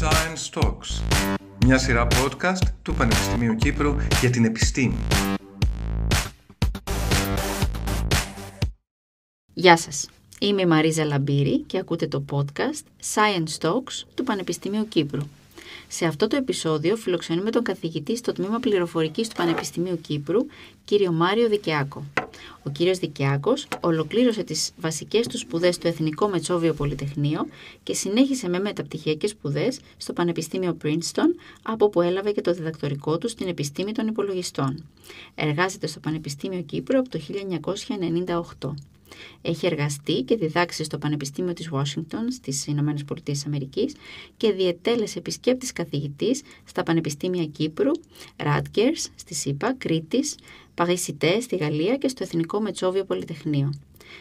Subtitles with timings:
[0.00, 1.02] Science Talks,
[1.64, 4.96] μια σειρά podcast του Πανεπιστημίου Κύπρου για την επιστήμη.
[9.54, 10.08] Γεια σας.
[10.40, 15.22] Είμαι η Μαρίζα Λαμπύρη και ακούτε το podcast Science Talks του Πανεπιστημίου Κύπρου.
[15.88, 20.40] Σε αυτό το επεισόδιο φιλοξενούμε τον καθηγητή στο Τμήμα Πληροφορικής του Πανεπιστημίου Κύπρου,
[20.84, 22.04] κύριο Μάριο Δικαιάκο.
[22.62, 27.46] Ο κύριος Δικαιάκος ολοκλήρωσε τις βασικές του σπουδές στο Εθνικό Μετσόβιο Πολυτεχνείο
[27.82, 33.28] και συνέχισε με μεταπτυχιακές σπουδές στο Πανεπιστήμιο Princeton, από όπου έλαβε και το διδακτορικό του
[33.28, 34.84] στην επιστήμη των υπολογιστών.
[35.34, 37.20] Εργάζεται στο Πανεπιστήμιο Κύπρου από το
[38.60, 38.74] 1998.
[39.42, 43.94] Έχει εργαστεί και διδάξει στο Πανεπιστήμιο της Washington στις Ηνωμένες Πολιτείες Αμερικής
[44.36, 47.90] και διετέλεσε επισκέπτης καθηγητής στα Πανεπιστήμια Κύπρου,
[48.36, 50.34] Rutgers στη ΣΥΠΑ, Κρήτης,
[50.76, 53.72] Παγισιτέ στη Γαλλία και στο Εθνικό Μετσόβιο Πολυτεχνείο.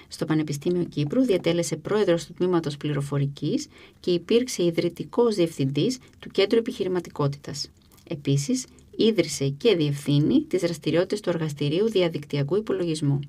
[0.08, 3.68] Στο Πανεπιστήμιο Κύπρου διατέλεσε πρόεδρος του Τμήματος Πληροφορικής
[4.00, 7.70] και υπήρξε ιδρυτικός διευθυντής του Κέντρου Επιχειρηματικότητας.
[8.10, 13.20] Επίσης, ίδρυσε και διευθύνει τις δραστηριότητες του Εργαστηρίου Διαδικτυακού Υπολογισμού.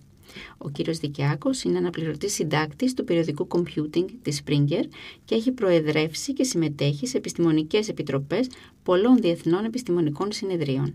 [0.58, 4.84] Ο κύριος Δικιάκος είναι αναπληρωτής συντάκτης του περιοδικού Computing της Springer
[5.24, 8.46] και έχει προεδρεύσει και συμμετέχει σε επιστημονικές επιτροπές
[8.82, 10.94] πολλών διεθνών επιστημονικών συνεδρίων.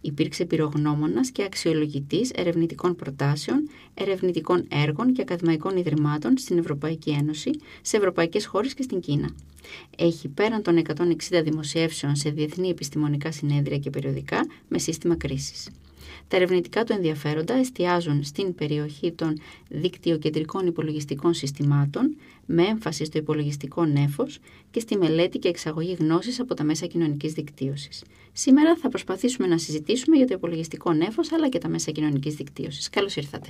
[0.00, 7.96] Υπήρξε πυρογνώμονας και αξιολογητής ερευνητικών προτάσεων, ερευνητικών έργων και ακαδημαϊκών ιδρυμάτων στην Ευρωπαϊκή Ένωση, σε
[7.96, 9.30] ευρωπαϊκές χώρες και στην Κίνα.
[9.96, 10.82] Έχει πέραν των
[11.30, 15.68] 160 δημοσιεύσεων σε διεθνή επιστημονικά συνέδρια και περιοδικά με σύστημα κρίσης.
[16.28, 22.16] Τα ερευνητικά του ενδιαφέροντα εστιάζουν στην περιοχή των δικτυοκεντρικών υπολογιστικών συστημάτων,
[22.50, 24.38] με έμφαση στο υπολογιστικό νέφος
[24.70, 28.02] και στη μελέτη και εξαγωγή γνώσης από τα μέσα κοινωνικής δικτύωσης.
[28.32, 32.88] Σήμερα θα προσπαθήσουμε να συζητήσουμε για το υπολογιστικό νέφος αλλά και τα μέσα κοινωνικής δικτύωσης.
[32.88, 33.48] Καλώς ήρθατε.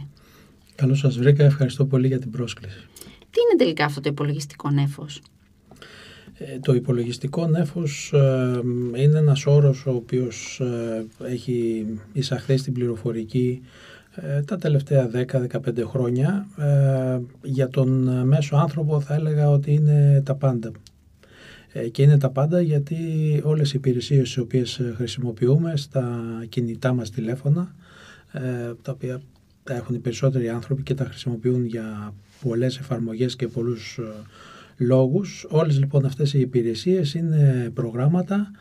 [0.74, 1.44] Καλώς σας βρήκα.
[1.44, 2.86] Ευχαριστώ πολύ για την πρόσκληση.
[3.30, 5.22] Τι είναι τελικά αυτό το υπολογιστικό νέφος;
[6.34, 8.60] Ε, το υπολογιστικό νέφος ε,
[9.02, 13.62] είναι ένας όρος ο οποίος ε, έχει εισαχθεί στην πληροφορική
[14.44, 16.46] τα τελευταία 10-15 χρόνια.
[17.42, 17.88] Για τον
[18.26, 20.70] μέσο άνθρωπο θα έλεγα ότι είναι τα πάντα.
[21.90, 22.96] Και είναι τα πάντα γιατί
[23.44, 27.74] όλες οι υπηρεσίες τις οποίες χρησιμοποιούμε στα κινητά μας τηλέφωνα,
[28.82, 29.20] τα οποία
[29.64, 34.00] τα έχουν οι περισσότεροι άνθρωποι και τα χρησιμοποιούν για πολλές εφαρμογές και πολλούς
[34.76, 35.46] λόγους.
[35.48, 38.58] Όλες λοιπόν αυτές οι υπηρεσίες είναι προγράμματα ε,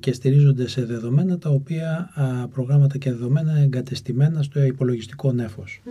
[0.00, 2.10] και στηρίζονται σε δεδομένα τα οποία
[2.52, 5.82] προγράμματα και δεδομένα εγκατεστημένα στο υπολογιστικό νέφος.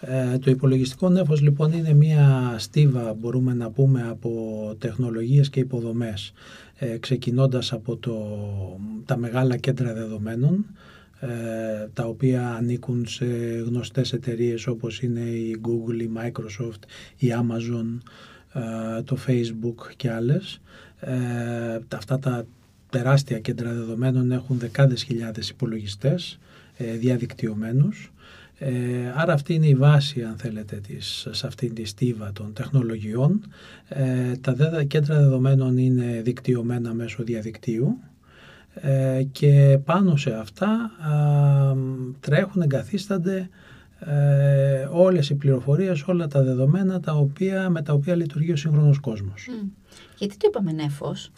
[0.00, 6.32] Ε, το υπολογιστικό νέφος λοιπόν είναι μια στίβα μπορούμε να πούμε από τεχνολογίες και υποδομές
[6.78, 8.16] ε, ξεκινώντας από το,
[9.04, 10.66] τα μεγάλα κέντρα δεδομένων
[11.20, 11.28] ε,
[11.92, 13.24] τα οποία ανήκουν σε
[13.66, 16.82] γνωστές εταιρείες όπως είναι η Google, η Microsoft,
[17.16, 17.98] η Amazon,
[18.98, 20.60] ε, το Facebook και άλλες.
[21.04, 22.46] Ε, αυτά τα
[22.90, 26.38] τεράστια κέντρα δεδομένων έχουν δεκάδες χιλιάδες υπολογιστές
[26.98, 28.12] διαδικτυωμένους.
[29.16, 33.40] άρα αυτή είναι η βάση, αν θέλετε, της, σε αυτήν τη στίβα των τεχνολογιών.
[34.40, 37.98] τα κέντρα δεδομένων είναι δικτυωμένα μέσω διαδικτύου
[38.74, 40.90] ε, και πάνω σε αυτά
[42.20, 43.48] τρέχουν, εγκαθίστανται
[44.00, 48.98] ε, όλες οι πληροφορίες, όλα τα δεδομένα τα οποία, με τα οποία λειτουργεί ο σύγχρονος
[48.98, 49.48] κόσμος.
[50.18, 51.30] Γιατί το είπαμε νέφος;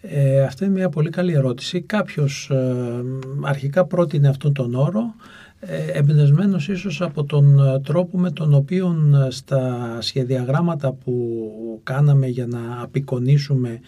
[0.00, 1.80] Ε, αυτή είναι μια πολύ καλή ερώτηση.
[1.80, 3.02] Κάποιος ε,
[3.42, 5.14] αρχικά πρότεινε αυτόν τον όρο
[5.60, 8.96] ε, εμπνευσμένος ίσως από τον τρόπο με τον οποίο
[9.28, 13.80] στα σχεδιαγράμματα που κάναμε για να απεικονίσουμε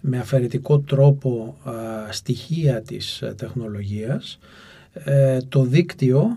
[0.00, 1.56] με αφαιρετικό τρόπο
[2.10, 4.38] στοιχεία της ε, τεχνολογίας,
[4.92, 6.36] ε, το δίκτυο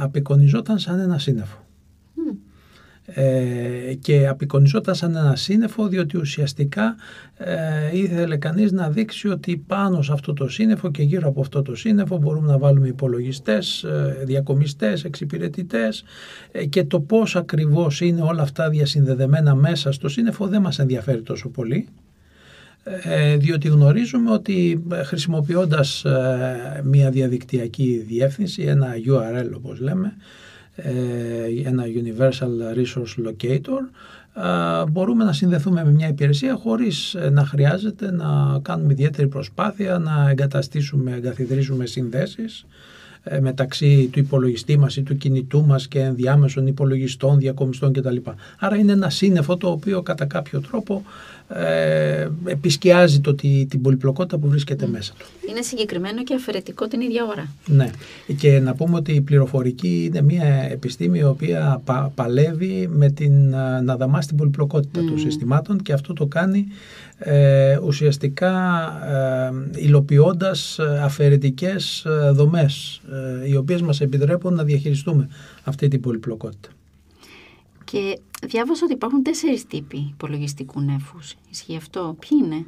[0.00, 1.62] απεικονιζόταν σαν ένα σύννεφο.
[3.14, 6.94] Ε, και απεικονιζόταν σαν ένα σύννεφο διότι ουσιαστικά
[7.36, 11.62] ε, ήθελε κανείς να δείξει ότι πάνω σε αυτό το σύννεφο και γύρω από αυτό
[11.62, 16.04] το σύννεφο μπορούμε να βάλουμε υπολογιστές, ε, διακομιστές, εξυπηρετητές
[16.68, 21.48] και το πώς ακριβώς είναι όλα αυτά διασυνδεδεμένα μέσα στο σύννεφο δεν μας ενδιαφέρει τόσο
[21.48, 22.01] πολύ ε,
[23.38, 30.12] διότι γνωρίζουμε ότι ε, χρησιμοποιώντας ε, μια διαδικτυακή διεύθυνση, ένα URL όπως λέμε,
[31.64, 33.80] ένα Universal Resource Locator,
[34.90, 41.12] μπορούμε να συνδεθούμε με μια υπηρεσία χωρίς να χρειάζεται να κάνουμε ιδιαίτερη προσπάθεια, να εγκαταστήσουμε,
[41.12, 42.66] εγκαθιδρύσουμε συνδέσεις
[43.24, 48.16] ε, μεταξύ του υπολογιστή μας ή του κινητού μας και ενδιάμεσων υπολογιστών, διακομιστών κτλ.
[48.58, 51.02] Άρα είναι ένα σύννεφο το οποίο κατά κάποιο τρόπο
[51.54, 55.26] ε, επισκιάζει το, την πολυπλοκότητα που βρίσκεται μέσα του.
[55.50, 57.48] Είναι συγκεκριμένο και αφαιρετικό την ίδια ώρα.
[57.66, 57.90] Ναι.
[58.36, 61.82] Και να πούμε ότι η πληροφορική είναι μια επιστήμη η οποία
[62.14, 63.48] παλεύει με την,
[63.82, 66.66] να δαμάσει την πολυπλοκότητα των συστημάτων και αυτό το κάνει
[67.18, 68.52] ε, ουσιαστικά
[69.74, 73.00] ε, υλοποιώντας αφαιρετικές ε, δομές
[73.42, 75.28] ε, οι οποίες μας επιτρέπουν να διαχειριστούμε
[75.64, 76.68] αυτή την πολυπλοκότητα.
[77.92, 81.34] Και διάβασα ότι υπάρχουν τέσσερις τύποι υπολογιστικού νέφους.
[81.50, 82.66] Ισχύει αυτό; Ποιοι είναι;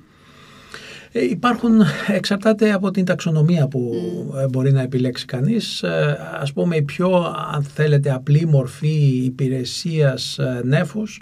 [1.12, 4.50] Ε, υπάρχουν, εξαρτάται από την ταξονομία που mm.
[4.50, 5.82] μπορεί να επιλέξει κανείς.
[5.82, 11.20] Ε, ας πούμε η πιο, αν θέλετε, απλή μορφή υπηρεσίας νέφους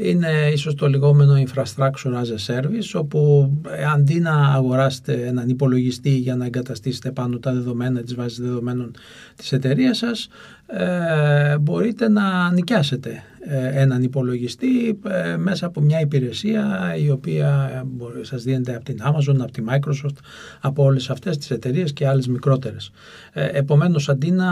[0.00, 3.52] είναι ίσως το λεγόμενο infrastructure as a service όπου
[3.94, 8.90] αντί να αγοράσετε έναν υπολογιστή για να εγκαταστήσετε πάνω τα δεδομένα της βάσης δεδομένων
[9.36, 10.28] της εταιρείας σας
[10.70, 17.84] ε, μπορείτε να νοικιάσετε ε, έναν υπολογιστή ε, μέσα από μια υπηρεσία η οποία
[18.20, 20.16] σας δίνεται από την Amazon, από τη Microsoft,
[20.60, 22.90] από όλες αυτές τις εταιρείες και άλλες μικρότερες.
[23.32, 24.46] Επομένως, αντί να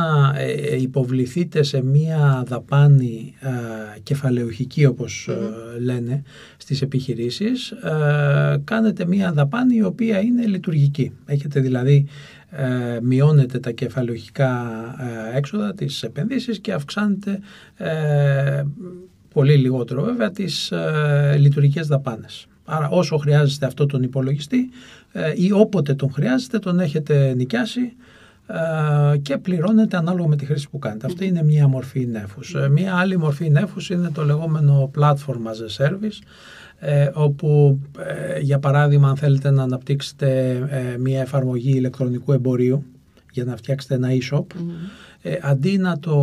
[0.78, 3.34] υποβληθείτε σε μια δαπάνη
[4.02, 5.28] κεφαλαιοχική όπως
[5.80, 6.22] λένε
[6.56, 7.74] στις επιχειρήσεις,
[8.64, 11.12] κάνετε μια δαπάνη η οποία είναι λειτουργική.
[11.26, 12.06] Έχετε δηλαδή
[12.56, 14.50] ε, μειώνεται τα κεφαλαιοχικά
[15.32, 17.40] ε, έξοδα, τις επενδύσεις και αυξάνεται
[17.76, 18.62] ε,
[19.32, 22.46] πολύ λιγότερο βέβαια τις ε, λειτουργικές δαπάνες.
[22.64, 24.70] Άρα όσο χρειάζεστε αυτό τον υπολογιστή
[25.12, 27.92] ε, ή όποτε τον χρειάζεστε τον έχετε νοικιάσει
[29.22, 31.06] και πληρώνετε ανάλογα με τη χρήση που κάνετε.
[31.06, 32.54] Αυτή είναι μία μορφή νέφους.
[32.70, 36.18] Μία άλλη μορφή νέφους είναι το λεγόμενο platform as a service
[36.78, 42.84] ε, όπου ε, για παράδειγμα αν θέλετε να αναπτύξετε ε, μια εφαρμογή ηλεκτρονικού εμπορίου
[43.32, 44.44] για να φτιάξετε ένα e-shop
[45.42, 46.16] αντί να το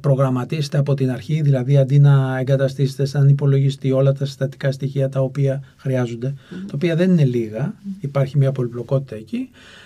[0.00, 5.20] προγραμματίσετε από την αρχή, δηλαδή αντί να εγκαταστήσετε σαν υπολογιστή όλα τα συστατικά στοιχεία τα
[5.20, 9.85] οποία χρειάζονται, τα οποία δεν είναι λίγα, υπάρχει μια πολυπλοκότητα εκεί, ε,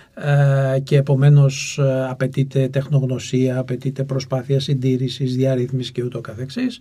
[0.83, 6.79] και επομένως ε, απαιτείται τεχνογνωσία, απαιτείται προσπάθεια συντήρησης, διαρρύθμισης και ούτω καθεξής.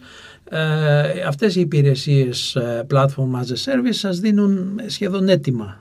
[0.50, 2.56] Ε, αυτές οι υπηρεσίες
[2.90, 5.78] Platform as a Service σας δίνουν σχεδόν έτοιμα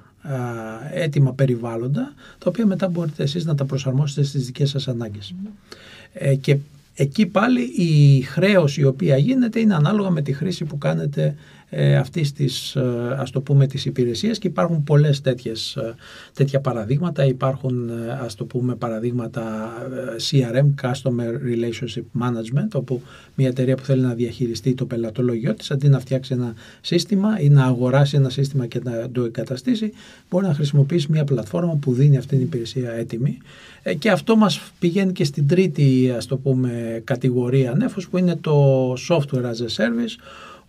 [0.94, 5.36] έτοιμα περιβάλλοντα, τα οποία μετά μπορείτε εσείς να τα προσαρμόσετε στις δικές σας ανάγκες.
[6.42, 6.58] και
[6.96, 11.36] εκεί πάλι η χρέωση η οποία γίνεται είναι ανάλογα με τη χρήση που κάνετε
[11.70, 15.96] ε, αυτής της ε, ας το πούμε της υπηρεσίας και υπάρχουν πολλές τέτοιες, ε,
[16.34, 17.26] τέτοια παραδείγματα.
[17.26, 19.74] Υπάρχουν ε, ας το πούμε παραδείγματα
[20.30, 23.02] CRM Customer Relationship Management όπου
[23.36, 27.50] μια εταιρεία που θέλει να διαχειριστεί το πελατολογιό της αντί να φτιάξει ένα σύστημα ή
[27.50, 29.94] να αγοράσει ένα σύστημα και να το εγκαταστήσει
[30.30, 33.38] μπορεί να χρησιμοποιήσει μια πλατφόρμα που δίνει αυτή την υπηρεσία έτοιμη.
[34.00, 38.94] Και αυτό μας πηγαίνει και στην τρίτη ας το πούμε κατηγορία νέφους που είναι το
[38.94, 40.16] software as a service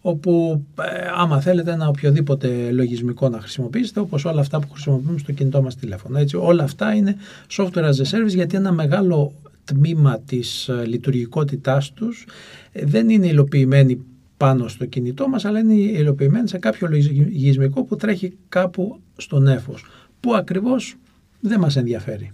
[0.00, 5.32] όπου ε, άμα θέλετε ένα οποιοδήποτε λογισμικό να χρησιμοποιήσετε όπως όλα αυτά που χρησιμοποιούμε στο
[5.32, 6.19] κινητό μας τηλέφωνο.
[6.19, 7.17] Έτσι, όλα αυτά είναι
[7.56, 9.32] software as a service γιατί ένα μεγάλο
[9.64, 12.26] τμήμα της ε, λειτουργικότητάς τους
[12.73, 14.05] ε, δεν είναι υλοποιημένη
[14.37, 19.85] πάνω στο κινητό μας αλλά είναι υλοποιημένη σε κάποιο λογισμικό που τρέχει κάπου στον έφος
[20.20, 20.97] που ακριβώς
[21.41, 22.32] δεν μας ενδιαφέρει.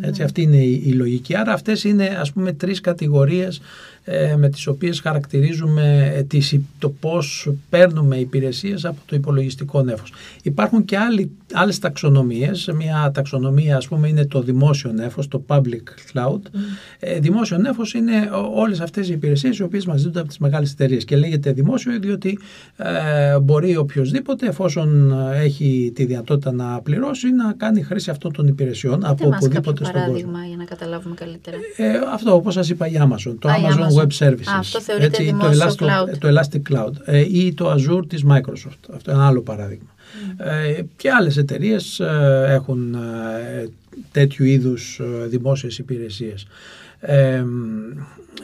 [0.00, 1.36] Έτσι, αυτή είναι η, η, λογική.
[1.36, 3.99] Άρα αυτές είναι ας πούμε τρεις κατηγορίες ε,
[4.36, 10.12] με τις οποίες χαρακτηρίζουμε ε, τις, το πώς παίρνουμε υπηρεσίες από το υπολογιστικό νέφος.
[10.42, 12.70] Υπάρχουν και άλλοι, άλλες ταξονομίες.
[12.74, 16.36] Μια ταξονομία ας πούμε είναι το δημόσιο νέφος, το public cloud.
[16.36, 16.58] Mm.
[16.98, 20.72] Ε, δημόσιο νέφος είναι όλες αυτές οι υπηρεσίες οι οποίες μας δίνονται από τις μεγάλες
[20.72, 22.38] εταιρείες και λέγεται δημόσιο διότι
[22.76, 29.04] ε, μπορεί οποιοδήποτε εφόσον έχει τη δυνατότητα να πληρώσει να κάνει χρήση αυτών των υπηρεσιών
[29.04, 30.00] από οπουδήποτε στον κόσμο.
[30.00, 31.56] παράδειγμα για να καταλάβουμε καλύτερα.
[31.76, 33.34] Ε, αυτό όπως σας είπα η Amazon.
[33.38, 34.54] Το Amazon Web Services.
[34.58, 36.18] αυτό θεωρείται Έτσι, δημόσιο το, cloud.
[36.18, 38.94] το Elastic Cloud ε, ή το Azure της Microsoft.
[38.94, 39.88] Αυτό είναι ένα άλλο παράδειγμα.
[39.88, 40.44] Mm.
[40.46, 43.68] Ε, και άλλες εταιρείες ε, έχουν ε,
[44.12, 46.46] τέτοιου είδους ε, δημόσιες υπηρεσίες.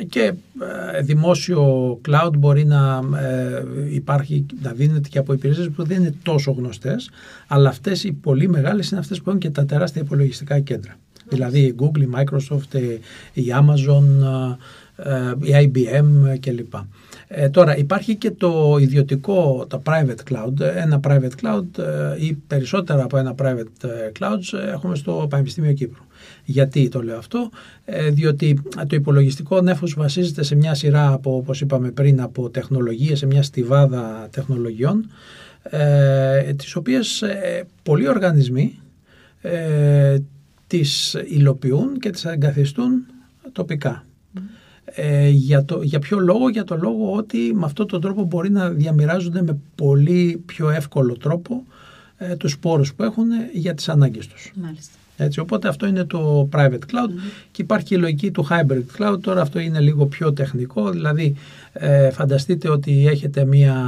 [0.08, 0.32] και
[1.02, 3.00] δημόσιο cloud μπορεί να
[3.90, 7.10] υπάρχει, να δίνεται και από υπηρεσίες που δεν είναι τόσο γνωστές,
[7.46, 10.96] αλλά αυτές οι πολύ μεγάλες είναι αυτές που έχουν και τα τεράστια υπολογιστικά κέντρα.
[11.28, 12.98] Δηλαδή η Google, η Microsoft,
[13.32, 14.56] η Amazon, ε,
[15.42, 16.74] η IBM κλπ.
[17.28, 20.60] Ε, τώρα υπάρχει και το ιδιωτικό, το private cloud.
[20.60, 23.86] Ένα private cloud ε, ή περισσότερα από ένα private
[24.18, 26.02] cloud έχουμε στο Πανεπιστήμιο Κύπρου.
[26.44, 27.50] Γιατί το λέω αυτό,
[28.10, 33.26] διότι το υπολογιστικό νέφος βασίζεται σε μια σειρά από, όπως είπαμε πριν, από τεχνολογίες, σε
[33.26, 35.10] μια στιβάδα τεχνολογιών,
[35.62, 37.24] ε, τις οποίες
[37.82, 38.80] πολλοί οργανισμοί
[40.66, 43.06] τις υλοποιούν και τις εγκαθιστούν
[43.52, 44.06] τοπικά.
[44.98, 48.50] Ε, για, το, για ποιο λόγο, για το λόγο ότι με αυτόν τον τρόπο μπορεί
[48.50, 51.64] να διαμοιράζονται με πολύ πιο εύκολο τρόπο
[52.16, 54.52] ε, τους σπόρους που έχουν για τις ανάγκες τους.
[54.62, 54.94] Μάλιστα.
[55.16, 57.10] Έτσι, οπότε αυτό είναι το private cloud
[57.50, 59.20] και υπάρχει η λογική του hybrid cloud.
[59.20, 61.34] Τώρα αυτό είναι λίγο πιο τεχνικό, δηλαδή
[61.72, 63.84] ε, φανταστείτε ότι έχετε μια,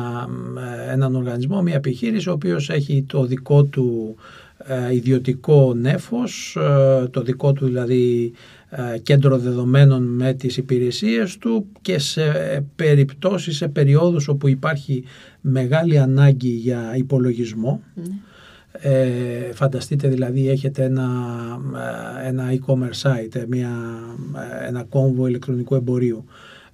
[0.88, 4.16] ε, έναν οργανισμό, μια επιχείρηση ο οποίος έχει το δικό του
[4.58, 6.56] ε, ιδιωτικό νέφος,
[7.10, 8.32] το δικό του δηλαδή
[9.02, 12.22] κέντρο δεδομένων με τις υπηρεσίες του και σε
[12.76, 15.04] περιπτώσεις, σε περιόδους όπου υπάρχει
[15.40, 18.02] μεγάλη ανάγκη για υπολογισμό ναι.
[18.80, 21.08] Ε, φανταστείτε δηλαδή έχετε ένα,
[22.24, 23.70] ε, ένα e-commerce site, μια,
[24.62, 26.24] ε, ένα κόμβο ηλεκτρονικού εμπορίου.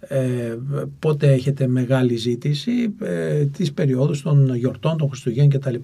[0.08, 0.56] Ε,
[0.98, 5.74] πότε έχετε μεγάλη ζήτηση ε, τις περιόδους των γιορτών, των Χριστουγέννων κτλ.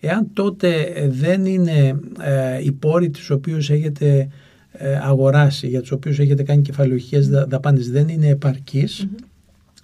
[0.00, 4.28] Εάν τότε δεν είναι ε, οι πόροι τους οποίους έχετε
[5.02, 8.38] αγοράσει, για τους οποίους έχετε κάνει κεφαλαιοχικές δαπάνες δεν είναι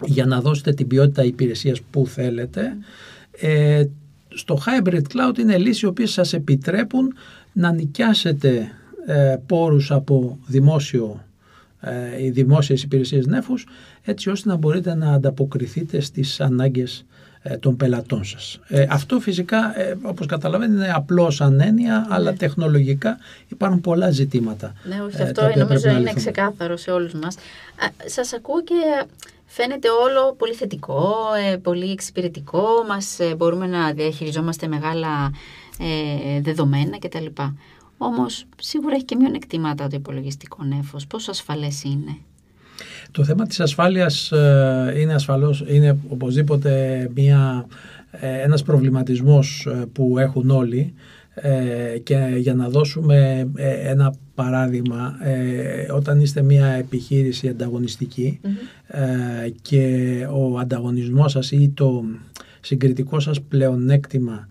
[0.04, 2.76] για να δώσετε την ποιότητα υπηρεσίας που θέλετε,
[4.28, 7.14] στο hybrid cloud είναι λύσεις οι οποίες σας επιτρέπουν
[7.52, 8.70] να νοικιάσετε
[9.06, 11.24] ε, πόρους από δημόσιο,
[11.80, 13.66] ε, οι δημόσιες υπηρεσίες νέφους
[14.02, 17.15] έτσι ώστε να μπορείτε να ανταποκριθείτε στις ανάγκες ε,
[17.60, 18.60] των πελατών σας.
[18.68, 22.14] Ε, αυτό φυσικά ε, όπως καταλαβαίνετε είναι απλό σαν έννοια ναι.
[22.14, 24.72] αλλά τεχνολογικά υπάρχουν πολλά ζητήματα.
[24.84, 27.36] Ναι, όχι, αυτό νομίζω είναι ξεκάθαρο σε όλους μας.
[28.06, 28.74] Σας ακούω και
[29.46, 31.14] φαίνεται όλο πολύ θετικό,
[31.52, 35.32] ε, πολύ εξυπηρετικό, μας ε, μπορούμε να διαχειριζόμαστε μεγάλα
[35.78, 37.26] ε, δεδομένα κτλ.
[37.98, 41.06] Όμως σίγουρα έχει και μειονεκτήματα το υπολογιστικό νέφος.
[41.06, 42.18] Πόσο ασφαλές είναι;
[43.10, 44.32] Το θέμα της ασφάλειας
[44.96, 47.66] είναι, ασφαλώς, είναι οπωσδήποτε μια,
[48.20, 50.94] ένας προβληματισμός που έχουν όλοι.
[51.38, 57.48] Ε, και για να δώσουμε ε, ένα παράδειγμα, ε, όταν είστε μια επιχείρηση
[59.62, 62.04] και ο ανταγωνισμός σας ή το
[62.60, 64.46] συγκριτικό σας πλεονέκτημα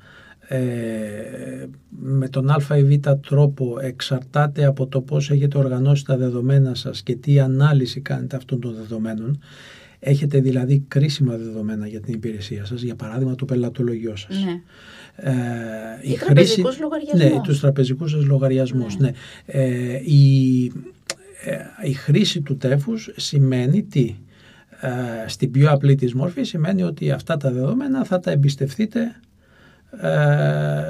[1.90, 7.04] με τον α ή β τρόπο εξαρτάται από το πώς έχετε οργανώσει τα δεδομένα σας
[7.04, 9.40] και τι ανάλυση κάνετε αυτών των δεδομένων
[10.00, 14.62] έχετε δηλαδή κρίσιμα δεδομένα για την υπηρεσία σας για παράδειγμα το πελατολογιό σας ναι.
[15.16, 15.34] Ε,
[16.02, 17.32] η χρήση, λογαριασμούς.
[17.32, 18.98] Ναι, τους τραπεζικούς σας λογαριασμούς.
[18.98, 19.10] Ναι.
[19.10, 19.14] ναι.
[19.46, 20.66] Ε, η,
[21.46, 24.16] ε, η χρήση του τέφους σημαίνει τι;
[24.80, 29.06] Ε, στην πιο απλή της μόρφης σημαίνει ότι αυτά τα δεδομένα θα τα εμπιστευτείτε ε,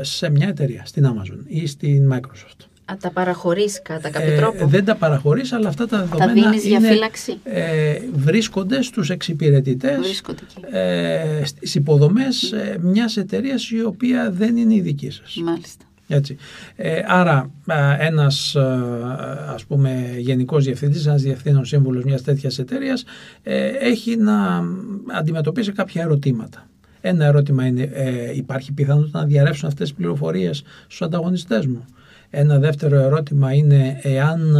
[0.01, 2.65] σε μια εταιρεία, στην Amazon ή στην Microsoft.
[2.91, 6.33] Α, τα παραχωρείς κατά κάποιο ε, τρόπο; Δεν τα παραχωρείς, αλλά αυτά τα δεδομένα τα
[6.33, 13.83] δίνεις για φύλαξη; Ε, βρίσκονται στους εξυπηρετητές, βρίσκονται ε, στις υποδομές ε, μιας εταιρείας η
[13.83, 15.35] οποία δεν είναι η δική σας.
[15.43, 15.85] Μάλιστα.
[16.07, 16.37] Έτσι.
[16.75, 17.51] Ε, άρα
[17.99, 18.55] ένας
[19.53, 23.03] ας πούμε γενικός διευθυντής, ένας διευθύνων σύμβουλος μιας τέτοιας εταιρείας
[23.43, 24.63] ε, έχει να
[25.17, 26.67] αντιμετωπίσει κάποια ερωτήματα.
[27.07, 31.85] Ένα ερώτημα είναι ε, υπάρχει πιθανότητα να διαρρεύσουν αυτές τις πληροφορίες στους ανταγωνιστές μου;
[32.29, 34.55] Ένα δεύτερο ερώτημα είναι εάν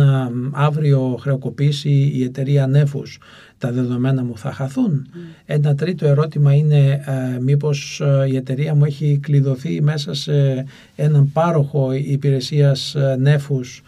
[0.54, 3.20] αύριο χρεοκοπήσει η εταιρεία Νέφους
[3.58, 5.18] τα δεδομένα μου θα χαθούν; Mm.
[5.46, 11.32] Ένα τρίτο ερώτημα είναι ε, μήπως ε, η εταιρεία μου έχει κλειδωθεί μέσα σε έναν
[11.34, 13.82] πάροχο υπηρεσίας ε, Νέφους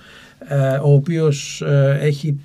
[0.83, 1.63] ο οποίος
[2.01, 2.39] έχει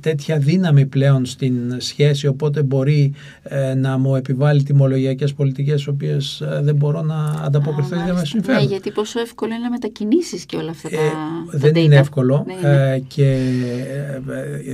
[0.00, 6.40] τέτοια δύναμη πλέον στην σχέση οπότε μπορεί ε, να μου επιβάλλει τιμολογιακές πολιτικές τις οποίες
[6.40, 8.60] ε, δεν μπορώ να ανταποκριθώ ή δεν με συμφέρουν.
[8.60, 12.46] Ναι, γιατί πόσο εύκολο είναι να μετακινήσεις και όλα αυτά τα, ε, Δεν είναι εύκολο
[12.62, 13.38] ε, και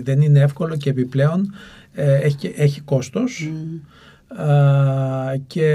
[0.02, 1.54] δεν είναι εύκολο και επιπλέον
[2.22, 3.50] έχει, έχει κόστος
[5.46, 5.66] και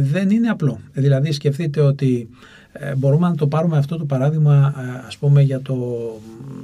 [0.00, 0.80] δεν είναι απλό.
[0.92, 2.57] Δηλαδή σκεφτείτε ότι ε,
[2.96, 5.86] μπορούμε να το πάρουμε αυτό το παράδειγμα ε, ας πούμε για το,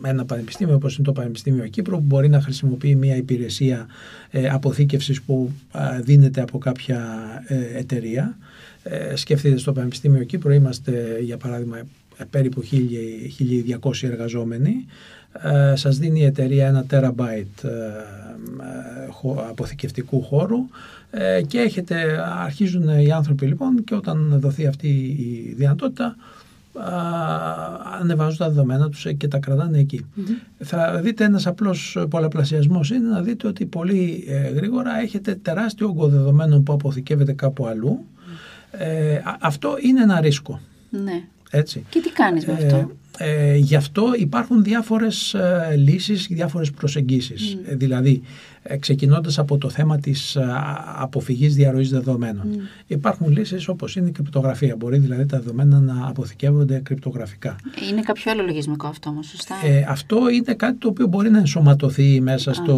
[0.02, 3.86] ένα πανεπιστήμιο όπως είναι το Πανεπιστήμιο Κύπρου που μπορεί να χρησιμοποιεί μια υπηρεσία
[4.30, 5.50] ε, αποθήκευσης που
[6.02, 7.02] δίνεται από κάποια
[7.74, 8.36] εταιρεία.
[9.14, 11.78] Σκεφτείτε στο Πανεπιστήμιο Κύπρου είμαστε για παράδειγμα
[12.30, 12.62] περίπου
[13.82, 14.86] 1200 εργαζόμενοι.
[15.74, 17.48] Σας δίνει η εταιρεία ένα τεραμπάιτ
[19.50, 20.58] αποθηκευτικού χώρου
[21.10, 26.16] ε, και έχετε, αρχίζουν οι άνθρωποι λοιπόν και όταν δοθεί αυτή η δυνατότητα
[28.00, 29.86] ανεβάζουν τα δεδομένα τους και τα κρατάνε
[30.58, 36.08] Θα δείτε ένας απλός πολλαπλασιασμός είναι να δείτε ότι πολύ ε, γρήγορα έχετε τεράστιο όγκο
[36.08, 38.04] δεδομένων που αποθηκεύεται κάπου αλλού.
[38.70, 40.60] Ε, αυτό είναι ένα ρίσκο.
[40.90, 41.24] Ναι.
[41.56, 41.84] Έτσι.
[41.88, 47.58] Και τι κάνεις με αυτό; Ε, γι' αυτό υπάρχουν διάφορες ε, λύσεις, διάφορες προσεγγίσεις.
[47.66, 48.22] Ε, δηλαδή,
[48.62, 50.46] ε, ξεκινώντας από το θέμα της ε,
[50.96, 52.46] αποφυγής διαρροής δεδομένων.
[52.86, 54.76] Υπάρχουν λύσεις όπως είναι η κρυπτογραφία.
[54.76, 57.56] Μπορεί δηλαδή τα δεδομένα να αποθηκεύονται κρυπτογραφικά.
[57.90, 61.38] Είναι κάποιο άλλο λογισμικό αυτό όμως, σωστά; Ε, αυτό είναι κάτι το οποίο μπορεί να
[61.38, 62.74] ενσωματωθεί μέσα στο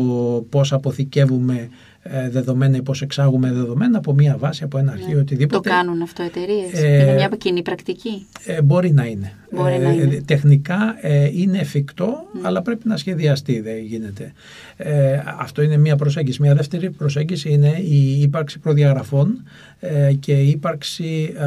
[0.51, 1.69] πώς αποθηκεύουμε ε,
[2.31, 5.69] δεδομένα ή πώς εξάγουμε δεδομένα από μία βάση, από ένα αρχείο, Το οτιδήποτε.
[5.69, 6.73] κάνουν αυτό εταιρείες.
[6.73, 8.27] Ε, είναι μια κοινή πρακτική.
[8.45, 9.33] Ε, μπορεί να είναι.
[9.51, 10.23] Μπορεί να είναι.
[10.25, 14.33] Τεχνικά ε, είναι εφικτό, αλλά πρέπει να σχεδιαστεί, δεν γίνεται.
[14.77, 16.43] Ε, αυτό είναι μία προσέγγιση.
[16.43, 19.43] Μία δεύτερη προσέγγιση είναι η ύπαρξη προδιαγραφών
[19.81, 21.45] ε, και η ύπαρξη ε,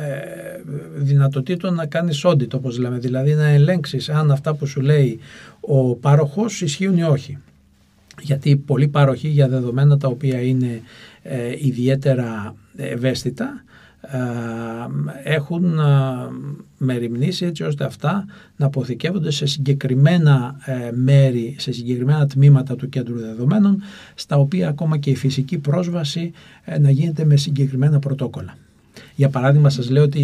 [0.00, 0.60] ε,
[0.94, 2.98] δυνατοτήτων να κάνεις audit, όπως λέμε.
[2.98, 5.18] Δηλαδή να ελέγξεις αν αυτά που σου λέει
[5.60, 7.38] ο πάροχος ισχύουν ή όχι.
[8.20, 10.80] Γιατί πολλοί πάροχοι για δεδομένα τα οποία είναι
[11.22, 13.64] ε, ιδιαίτερα ευαίσθητα
[14.00, 14.18] ε,
[15.34, 15.82] έχουν ε,
[16.78, 18.24] μεριμνήσει έτσι ώστε αυτά
[18.56, 23.82] να αποθηκεύονται σε συγκεκριμένα ε, μέρη, σε συγκεκριμένα τμήματα του κέντρου δεδομένων,
[24.14, 26.32] στα οποία ακόμα και η φυσική πρόσβαση
[26.64, 28.56] ε, να γίνεται με συγκεκριμένα πρωτόκολλα.
[29.14, 30.20] Για παράδειγμα, σας λέω ότι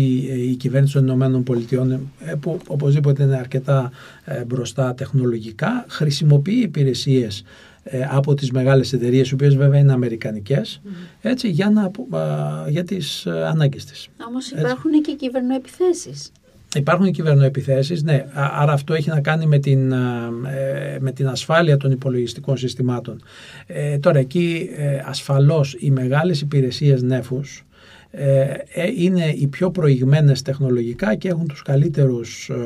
[0.50, 3.90] η κυβέρνηση των Ηνωμένων Πολιτειών, ε, που οπωσδήποτε είναι αρκετά
[4.24, 7.44] ε, μπροστά τεχνολογικά, χρησιμοποιεί υπηρεσίες
[7.77, 7.77] ε,
[8.10, 10.80] από τις μεγάλες εταιρείες, οι οποίες βέβαια είναι αμερικανικές,
[11.20, 11.82] έτσι, για, να,
[12.18, 14.08] α, για τις ε, ανάγκες της.
[14.28, 14.64] Όμως Έτσι.
[14.64, 16.32] υπάρχουν και κυβερνοεπιθέσεις.
[16.76, 18.14] Υπάρχουν κυβερνοεπιθέσεις, ναι.
[18.32, 22.56] Α- Άρα αυτό έχει να κάνει με την, α, ε, με την ασφάλεια των υπολογιστικών
[22.56, 23.22] συστημάτων.
[23.66, 27.62] Ε, τώρα εκεί ε, ασφαλώς οι μεγάλες υπηρεσίες νέφους
[28.10, 32.56] ε, ε, είναι οι πιο προηγμένες τεχνολογικά και έχουν τους καλύτερους ε,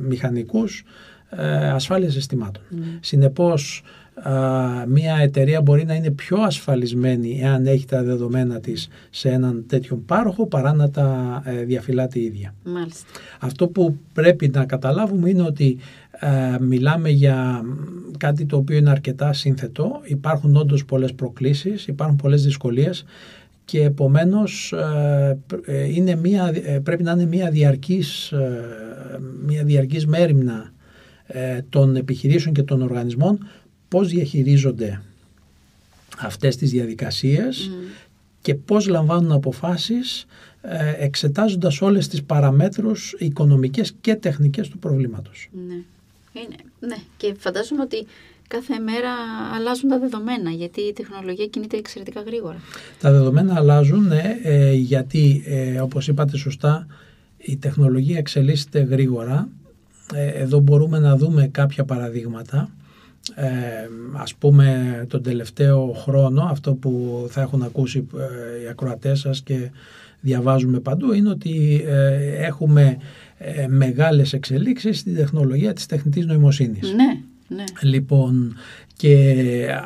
[0.00, 0.84] μηχανικούς
[1.30, 2.62] ε, ασφάλειας συστημάτων.
[3.00, 3.88] Συνεπώς α,
[4.86, 10.04] μια εταιρεία μπορεί να είναι πιο ασφαλισμένη εάν έχει τα δεδομένα της σε έναν τέτοιον
[10.04, 12.54] πάροχο παρά να τα ε, διαφυλάτει η ίδια.
[12.64, 13.04] Μάλιστα.
[13.38, 15.78] Αυτό που πρέπει να καταλάβουμε είναι ότι
[16.10, 17.62] ε, μιλάμε για
[18.18, 20.00] κάτι το οποίο είναι αρκετά σύνθετο.
[20.04, 23.04] Υπάρχουν όντως πολλές προκλήσεις, υπάρχουν πολλές δυσκολίες
[23.64, 29.64] και επομένως ε, πρ- ε, είναι μια, ε, πρέπει να είναι μια διαρκής, ε, μια
[29.64, 30.72] διαρκής μέρημνα
[31.26, 33.38] ε, των επιχειρήσεων και των οργανισμών
[33.90, 35.02] πώς διαχειρίζονται
[36.18, 37.70] αυτές τις διαδικασίες
[38.42, 40.26] και πώς λαμβάνουν αποφάσεις
[40.62, 45.48] ε, εξετάζοντας όλες τις παραμέτρους οικονομικές και τεχνικές του προβλήματος.
[45.66, 45.74] Ναι.
[46.32, 46.96] Είναι, ναι.
[47.16, 48.06] Και φαντάζομαι ότι
[48.48, 49.10] κάθε μέρα
[49.54, 52.60] αλλάζουν τα δεδομένα, γιατί η τεχνολογία κινείται εξαιρετικά γρήγορα.
[53.00, 56.86] Τα δεδομένα αλλάζουν ναι, ε, γιατί ε, όπως είπατε σωστά
[57.38, 59.48] η τεχνολογία εξελίσσεται γρήγορα.
[60.14, 62.70] Ε, εδώ μπορούμε να δούμε κάποια παραδείγματα.
[63.34, 63.48] Ε,
[64.12, 69.70] ας πούμε τον τελευταίο χρόνο αυτό που θα έχουν ακούσει ε, οι ακροατές σας και
[70.20, 72.96] διαβάζουμε παντού είναι ότι ε, έχουμε
[73.38, 76.92] ε, μεγάλες εξελίξεις στην τεχνολογία της τεχνητής νοημοσύνης.
[76.94, 77.20] Ναι,
[77.56, 77.64] ναι.
[77.82, 78.56] Λοιπόν,
[78.96, 79.34] και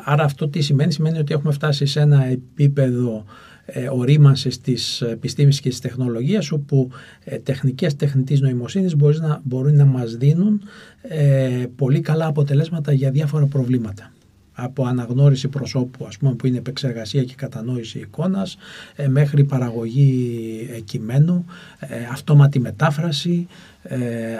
[0.03, 3.54] άρα αυτό τι σημαίνει, σημαίνει ότι έχουμε φτάσει σε ένα επίπεδο ε,
[3.91, 6.89] ορίμανσης της επιστήμης και της τεχνολογίας όπου
[7.23, 10.61] ε, τεχνικές τεχνητής νοημοσύνης μπορείς να, μπορούν να μας δίνουν
[11.01, 14.09] ε, πολύ καλά αποτελέσματα για διάφορα προβλήματα.
[14.57, 18.57] Από αναγνώριση προσώπου ας πούμε, που είναι επεξεργασία και κατανόηση εικόνας
[18.95, 21.45] ε, μέχρι παραγωγή ε, κειμένου,
[21.79, 23.47] ε, αυτόματη μετάφραση,
[23.83, 23.97] ε,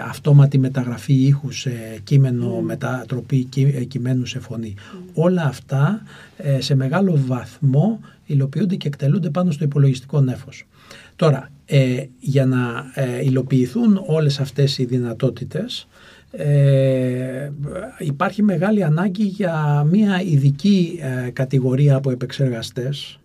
[0.08, 1.70] αυτόματη μεταγραφή ήχους σε
[2.04, 4.74] κείμενο, μετατροπή κει- ε, κειμένου σε φωνή.
[5.14, 6.02] Όλα αυτά
[6.36, 10.66] ε, σε μεγάλο βαθμό υλοποιούνται και εκτελούνται πάνω στο υπολογιστικό νέφος.
[11.16, 15.88] Τώρα, ε, για να ε, υλοποιηθούν όλες αυτές οι δυνατότητες
[16.30, 17.50] ε,
[17.98, 23.18] υπάρχει μεγάλη ανάγκη για μια ειδική ε, κατηγορία από επεξεργαστές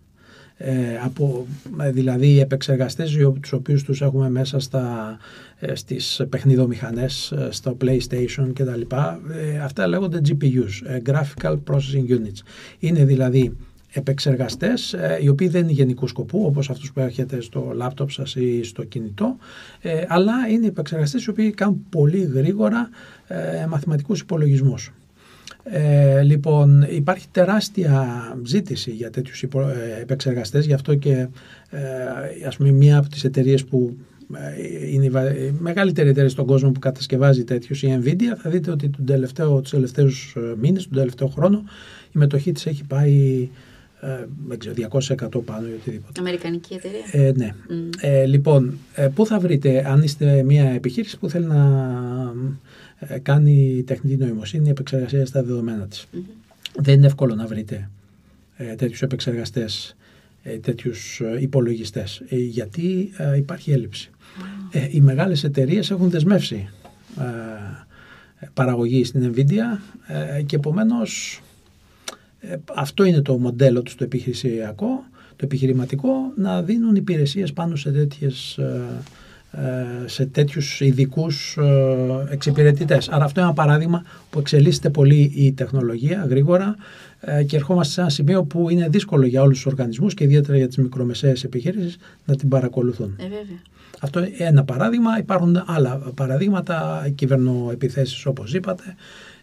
[0.56, 0.72] ε,
[1.04, 1.46] από,
[1.80, 5.16] ε, δηλαδή επεξεργαστές οι ο- τους οποίους τους έχουμε μέσα στα,
[5.58, 9.20] ε, στις παιχνιδομηχανές, ε, στο PlayStation και τα λοιπά.
[9.54, 12.40] Ε, αυτά λέγονται GPUs, ε, Graphical Processing Units.
[12.78, 13.56] Είναι δηλαδή
[13.92, 18.34] επεξεργαστές ε, οι οποίοι δεν είναι γενικού σκοπού όπως αυτούς που έρχεται στο λάπτοπ σας
[18.34, 19.36] ή στο κινητό
[19.80, 22.88] ε, αλλά είναι επεξεργαστές οι οποίοι κάνουν πολύ γρήγορα
[23.26, 24.92] ε, μαθηματικούς υπολογισμούς.
[25.64, 28.06] Ε, λοιπόν, υπάρχει τεράστια
[28.44, 31.28] ζήτηση για τέτοιους υπο, ε, επεξεργαστές, γι' αυτό και
[31.70, 33.96] ε, ας πούμε μία από τις εταιρείες που
[34.34, 38.50] ε, είναι η βα- η μεγαλύτερη εταιρεία στον κόσμο που κατασκευάζει τέτοιους, η Nvidia, θα
[38.50, 41.62] δείτε ότι τον τελευταίο, τους τελευταίους ε, μήνες, τον τελευταίο χρόνο,
[42.06, 43.71] η μετοχή της έχει πάει ε,
[44.46, 44.74] δεν ξέρω,
[45.38, 46.20] 200% πάνω ή οτιδήποτε.
[46.20, 47.26] Αμερικανική εταιρεία.
[47.26, 47.54] Ε, ναι.
[47.68, 47.88] Μμ.
[48.00, 51.84] Ε, λοιπόν, ε, πού θα βρείτε, αν είστε μια επιχείρηση που θέλει να
[52.98, 56.06] ε, κάνει τεχνητή νοημοσύνη επεξεργασία στα δεδομένα της.
[56.12, 56.22] Μμμ.
[56.76, 57.90] Δεν είναι εύκολο να βρείτε
[58.56, 59.96] ε, τέτοιους επεξεργαστές,
[60.42, 64.10] ε, τέτοιους ε, υπολογιστές, ε, γιατί ε, υπάρχει έλλειψη.
[64.72, 66.68] Ε, οι μεγάλες εταιρείες έχουν δεσμεύσει
[67.18, 71.51] ε, παραγωγή στην Nvidia ε, και επομένως ε,
[72.74, 75.04] αυτό είναι το μοντέλο τους το επιχειρησιακό,
[75.36, 78.58] το επιχειρηματικό, να δίνουν υπηρεσίες πάνω σε τέτοιες
[80.06, 81.58] σε τέτοιους ειδικούς
[82.30, 83.08] εξυπηρετητές.
[83.08, 86.76] Άρα αυτό είναι ένα παράδειγμα που εξελίσσεται πολύ η τεχνολογία γρήγορα
[87.46, 90.66] και ερχόμαστε σε ένα σημείο που είναι δύσκολο για όλους τους οργανισμούς και ιδιαίτερα για
[90.66, 93.16] τις μικρομεσαίες επιχείρησεις να την παρακολουθούν.
[93.18, 93.60] Ε, βέβαια.
[94.00, 95.18] Αυτό είναι ένα παράδειγμα.
[95.18, 98.82] Υπάρχουν άλλα παραδείγματα, κυβερνοεπιθέσεις όπως είπατε.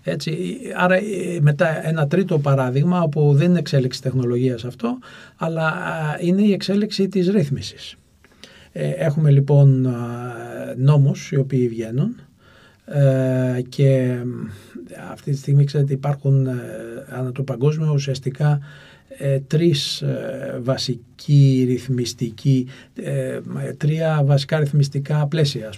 [0.04, 4.98] Έτσι, άρα ε, μετά ένα τρίτο παράδειγμα όπου δεν είναι εξέλιξη τεχνολογίας αυτό,
[5.36, 5.74] αλλά
[6.20, 7.96] είναι η εξέλιξη της ρύθμισης.
[8.72, 9.96] Ε, έχουμε λοιπόν
[10.78, 12.16] νόμους οι οποίοι βγαίνουν
[12.86, 14.18] ε, και
[15.12, 16.48] αυτή τη στιγμή ξέρετε υπάρχουν
[17.10, 18.60] ανά το παγκόσμιο ουσιαστικά
[19.18, 23.40] ε, τρεις ε, βασικοί ρυθμιστικοί, ε,
[23.78, 25.74] τρία βασικά ρυθμιστικά πλαίσια.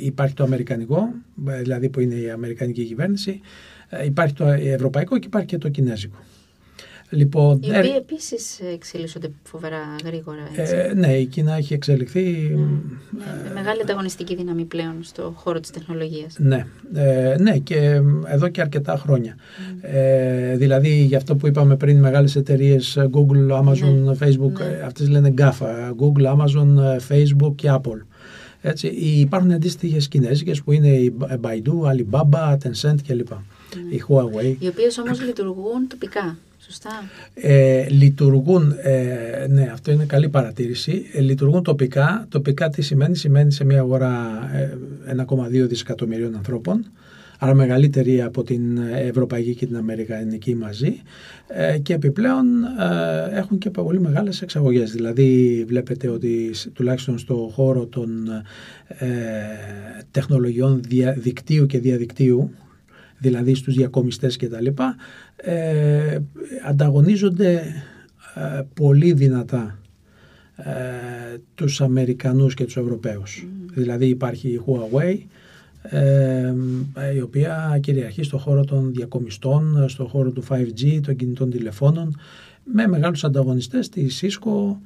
[0.00, 1.08] υπάρχει το αμερικανικό,
[1.62, 3.40] δηλαδή που είναι η αμερικανική κυβέρνηση,
[4.04, 6.16] υπάρχει το ευρωπαϊκό και υπάρχει και το κινέζικο.
[7.10, 10.48] Λοιπόν, οι οποίοι ε, επίσης εξελίσσονται φοβερά γρήγορα.
[10.54, 10.74] Έτσι.
[10.74, 12.20] Ε, ναι, η Κίνα έχει εξελιχθεί.
[12.20, 13.52] Ναι.
[13.54, 16.36] μεγάλη ανταγωνιστική δύναμη πλέον στο χώρο της τεχνολογίας.
[16.38, 19.36] Ναι, ε, ναι, και εδώ και αρκετά χρόνια.
[19.80, 24.12] Ε, δηλαδή, για αυτό που είπαμε πριν, μεγάλες εταιρείες Google, Amazon, ναι.
[24.20, 24.82] Facebook, ναι.
[24.84, 25.92] αυτές λένε GAFA.
[26.00, 28.00] Google, Amazon, Facebook και Apple.
[28.60, 33.28] Έτσι, υπάρχουν αντίστοιχες κινέζικε που είναι η Baidu, Alibaba, Tencent κλπ.
[33.90, 34.56] Η Huawei.
[34.58, 36.36] Οι οποίες όμως λειτουργούν τοπικά.
[36.66, 36.90] Σωστά;
[37.34, 42.26] Ε, λειτουργούν, ε, ναι αυτό είναι καλή παρατήρηση, ε, λειτουργούν τοπικά.
[42.28, 44.40] Τοπικά τι σημαίνει, σημαίνει σε μια αγορά
[45.06, 46.86] 1,2 ε, δισεκατομμυρίων ανθρώπων,
[47.38, 51.00] άρα μεγαλύτερη από την Ευρωπαϊκή και την Αμερικανική μαζί
[51.48, 52.46] ε, και επιπλέον
[53.32, 54.92] έχουν και πολύ μεγάλες εξαγωγές.
[54.92, 58.28] Δηλαδή βλέπετε ότι τουλάχιστον στο χώρο των
[60.10, 60.80] τεχνολογιών
[61.16, 62.50] δικτύου και διαδικτύου
[63.18, 64.96] δηλαδή στους διακομιστές και τα λοιπά,
[65.36, 66.18] ε,
[66.66, 67.62] ανταγωνίζονται
[68.34, 69.78] ε, πολύ δυνατά
[70.56, 73.46] ε, τους Αμερικανούς και τους Ευρωπαίους.
[73.72, 75.18] Δηλαδή υπάρχει η Huawei,
[75.82, 76.54] ε,
[77.14, 82.20] η οποία κυριαρχεί στο χώρο των διακομιστών, στο χώρο του 5G, των κινητών τηλεφώνων,
[82.64, 84.76] με μεγάλους ανταγωνιστές, τη Cisco,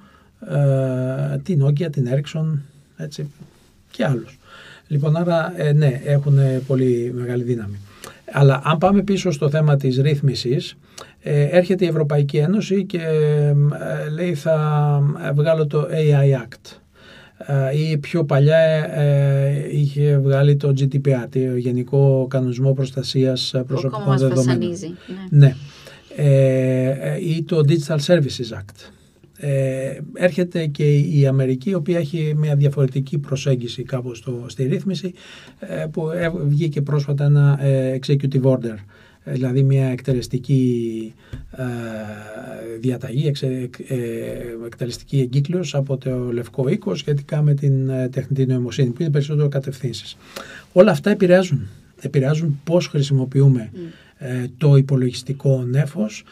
[0.49, 2.59] ε, την Nokia, την Ericsson
[2.97, 3.31] έτσι,
[3.91, 4.39] και άλλους.
[4.87, 7.77] Λοιπόν, άρα ναι, έχουν πολύ μεγάλη δύναμη.
[8.33, 10.77] Αλλά αν πάμε πίσω στο θέμα της ρύθμισης,
[11.21, 13.55] ε, έρχεται η Ευρωπαϊκή Ένωση και ε,
[14.15, 15.01] λέει θα
[15.35, 16.79] βγάλω το AI Act.
[17.47, 18.89] Ε, ή πιο παλιά
[19.71, 24.71] είχε βγάλει το GDPR, το Γενικό Κανονισμό Προστασίας Προσωπικών Δεδομένων.
[25.31, 25.55] Ναι.
[26.17, 26.27] ναι.
[27.21, 28.91] ή το Digital Services Act
[29.43, 35.13] ε, έρχεται και η Αμερική η οποία έχει μια διαφορετική προσέγγιση κάπως στο, στη ρύθμιση
[35.59, 36.11] ε, που
[36.47, 38.75] βγήκε πρόσφατα ένα ε, executive order
[39.25, 41.15] ε, δηλαδή μια εκτελεστική
[42.81, 43.33] διαταγή,
[44.67, 50.17] εκτελεστική εγκύκλωση από το Λευκό Οίκο σχετικά με την τεχνητή νοημοσύνη που είναι περισσότερο κατευθύνσεις.
[50.73, 51.69] Όλα αυτά επηρεάζουν,
[52.01, 54.47] επηρεάζουν πώς χρησιμοποιούμε mm.
[54.59, 56.25] το υπολογιστικό νέφος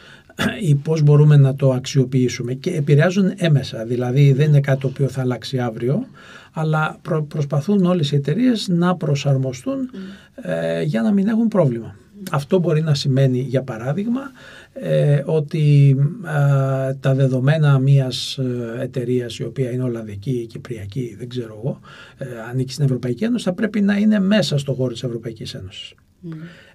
[0.61, 2.53] ή πώς μπορούμε να το αξιοποιήσουμε.
[2.53, 6.05] Και επηρεάζουν έμεσα, δηλαδή δεν είναι κάτι το οποίο θα αλλάξει αύριο,
[6.51, 9.89] αλλά προσπαθούν όλες οι εταιρείες να προσαρμοστούν
[10.35, 11.95] ε, για να μην έχουν πρόβλημα.
[12.31, 14.21] Αυτό μπορεί να σημαίνει, για παράδειγμα,
[14.73, 15.95] ε, ότι
[16.99, 21.79] τα δεδομένα μιας ε, εταιρείας η οποία είναι Ολλανδική ή Κυπριακή, δεν ξέρω εγώ,
[22.17, 25.93] ε, ανήκει στην Ευρωπαϊκή Ένωση, θα πρέπει να είναι μέσα στο χώρο της Ευρωπαϊκής Ένωσης.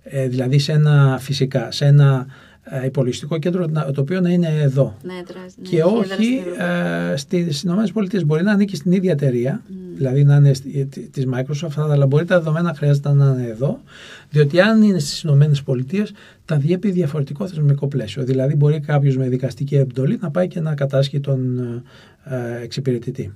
[0.02, 2.26] Ε, δηλαδή σε ένα, φυσικά, σε ένα ε,
[2.84, 4.96] υπολογιστικό κέντρο το οποίο να είναι εδώ.
[5.02, 6.42] Ναι, δράση, ναι, και όχι
[7.12, 8.24] ε, στις ΗΠΑ.
[8.26, 9.72] Μπορεί να ανήκει στην ίδια εταιρεία, mm.
[9.94, 10.50] δηλαδή να είναι
[11.10, 13.80] τη Microsoft, αλλά μπορεί τα δεδομένα χρειάζεται να είναι εδώ,
[14.30, 16.06] διότι αν είναι στις ΗΠΑ,
[16.44, 18.24] τα διέπει διαφορετικό θεσμικό πλαίσιο.
[18.24, 21.58] Δηλαδή, μπορεί κάποιος με δικαστική εντολή να πάει και να κατάσχει τον
[22.24, 23.32] ε, εξυπηρετητή.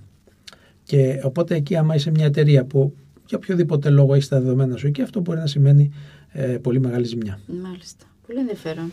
[0.82, 2.94] Και οπότε εκεί, άμα είσαι μια εταιρεία που
[3.26, 5.90] για οποιοδήποτε λόγο έχεις τα δεδομένα σου εκεί, αυτό μπορεί να σημαίνει
[6.32, 7.38] ε, πολύ μεγάλη ζημιά.
[7.62, 8.04] Μάλιστα.
[8.28, 8.92] Πολύ ενδιαφέρον.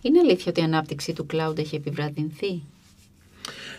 [0.00, 2.62] Είναι αλήθεια ότι η ανάπτυξη του cloud έχει επιβραδυνθεί;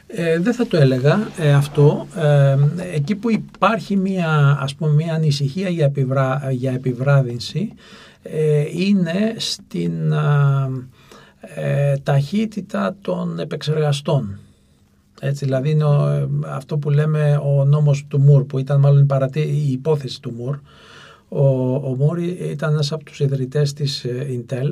[0.08, 2.08] Ε, δεν θα το έλεγα ε, αυτό.
[2.16, 2.58] Ε,
[2.94, 7.74] εκεί που υπάρχει μια, ας πούμε, μια ανησυχία για, επιβρά, για επιβράδυνση
[8.24, 10.14] ε, είναι στην
[12.04, 14.40] ταχύτητα των επεξεργαστών.
[15.22, 15.86] Έτσι, δηλαδή είναι
[16.46, 20.58] αυτό που λέμε ο νόμος του Μουρ, που ήταν μάλλον η, η υπόθεση του Μουρ.
[21.30, 24.68] Ο, ο Μουρ ήταν ένας από τους ιδρυτές της Intel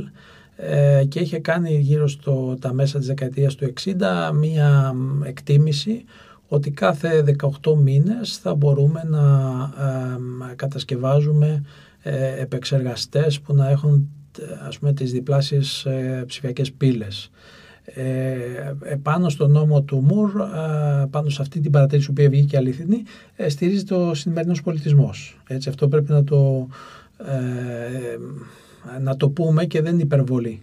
[0.56, 3.92] ε, και είχε κάνει γύρω στο τα μέσα της δεκαετίας του 60
[4.34, 6.04] μία εκτίμηση
[6.48, 7.24] ότι κάθε
[7.64, 9.22] 18 μήνες θα μπορούμε να
[10.52, 11.64] ε, κατασκευάζουμε
[12.02, 14.10] ε, επεξεργαστές που να έχουν
[14.68, 17.32] ας πούμε τις διπλάσιες ε, ψηφιακές πύλες.
[17.94, 20.32] Ε, επάνω στο νόμο του Μουρ,
[21.10, 23.04] πάνω σε αυτή την παρατήρηση που βγήκε αληθινή,
[23.36, 25.40] ε, στηρίζεται ο σημερινός πολιτισμός.
[25.48, 26.68] Έτσι, αυτό πρέπει να το,
[27.18, 30.62] ε, να το πούμε και δεν είναι υπερβολή.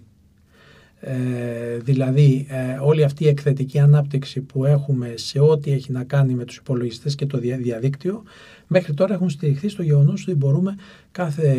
[1.06, 6.34] Ε, δηλαδή ε, όλη αυτή η εκθετική ανάπτυξη που έχουμε σε ό,τι έχει να κάνει
[6.34, 8.22] με τους υπολογιστές και το διαδίκτυο
[8.66, 10.76] μέχρι τώρα έχουν στηριχθεί στο γεγονός ότι μπορούμε
[11.14, 11.56] κάθε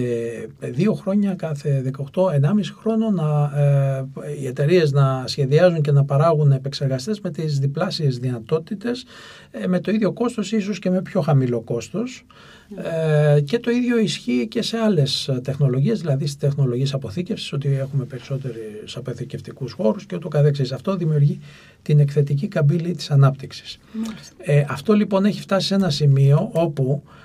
[0.60, 4.06] δύο χρόνια, κάθε 18, 1,5 χρόνο να, ε,
[4.42, 9.06] οι εταιρείες να σχεδιάζουν και να παράγουν επεξεργαστές με τις διπλάσιες δυνατότητες
[9.52, 12.26] ε, με το ίδιο κόστος ίσως και με πιο χαμηλό κόστος
[13.36, 18.06] ε, και το ίδιο ισχύει και σε άλλες τεχνολογίες, δηλαδή στις τεχνολογίες αποθήκευσης, ότι έχουμε
[18.06, 20.72] περισσότερους αποθηκευτικούς χώρους και ούτω καθεξής.
[20.72, 21.40] Αυτό δημιουργεί
[21.82, 23.80] την εκθετική καμπύλη της ανάπτυξης.
[24.38, 27.25] Ε, αυτό λοιπόν έχει φτάσει σε ένα σημείο όπου ε,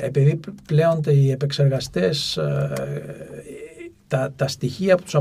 [0.00, 2.72] επειδή πλέον οι επεξεργαστές ε,
[4.08, 5.14] τα, τα στοιχεία που τους,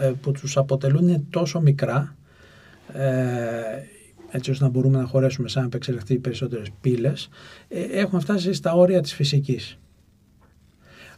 [0.00, 2.16] ε, που τους αποτελούν είναι τόσο μικρά
[4.30, 7.28] έτσι ώστε να μπορούμε να χωρέσουμε σαν επεξεργαστή περισσότερες πύλες
[7.92, 9.78] έχουμε φτάσει στα όρια της φυσικής.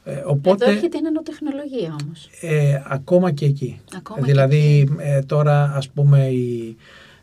[0.05, 2.29] Ε, οπότε, Εδώ έχετε νανοτεχνολογία όμως.
[2.40, 3.81] Ε, ακόμα και εκεί.
[4.21, 4.88] δηλαδή
[5.27, 6.77] τώρα ας πούμε η,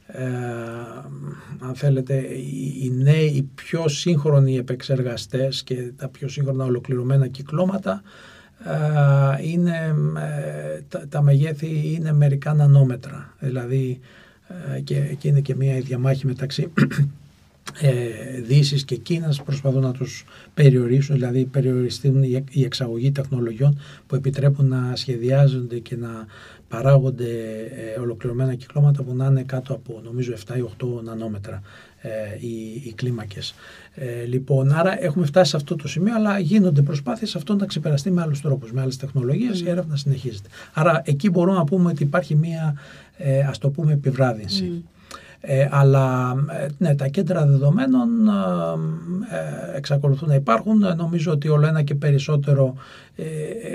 [0.07, 0.25] ε,
[1.59, 2.15] αν θέλετε,
[2.81, 8.01] οι, νέοι, οι πιο σύγχρονοι επεξεργαστές και τα πιο σύγχρονα ολοκληρωμένα κυκλώματα
[8.65, 13.33] ε, είναι, ε, τα, τα, μεγέθη είναι μερικά νανόμετρα.
[13.39, 13.99] Δηλαδή,
[14.83, 16.71] και, και είναι και μια διαμάχη μεταξύ
[17.79, 24.67] ε, Δύσης και Κίνας προσπαθούν να τους περιορίσουν, δηλαδή περιοριστούν η εξαγωγή τεχνολογιών που επιτρέπουν
[24.67, 26.25] να σχεδιάζονται και να
[26.67, 27.29] παράγονται
[27.95, 31.61] ε, ολοκληρωμένα κυκλώματα που να είναι κάτω από νομίζω 7 ή 8 νανόμετρα
[32.01, 32.09] ε,
[32.39, 33.55] οι, οι κλίμακες.
[33.95, 38.11] Ε, λοιπόν, άρα έχουμε φτάσει σε αυτό το σημείο, αλλά γίνονται προσπάθειες αυτό να ξεπεραστεί
[38.11, 39.65] με άλλους τρόπους, με άλλες τεχνολογίες, mm.
[39.65, 40.49] η έρευνα συνεχίζεται.
[40.73, 42.75] Άρα εκεί μπορούμε να πούμε ότι υπάρχει μία,
[43.17, 44.71] ε, ας το πούμε, επιβράδυνση.
[44.75, 44.94] Mm.
[45.47, 48.09] Ε, αλλά ε, ναι, τα κέντρα δεδομένων
[49.73, 50.83] ε, εξακολουθούν να υπάρχουν.
[50.97, 52.73] Νομίζω ότι όλο ένα και περισσότερο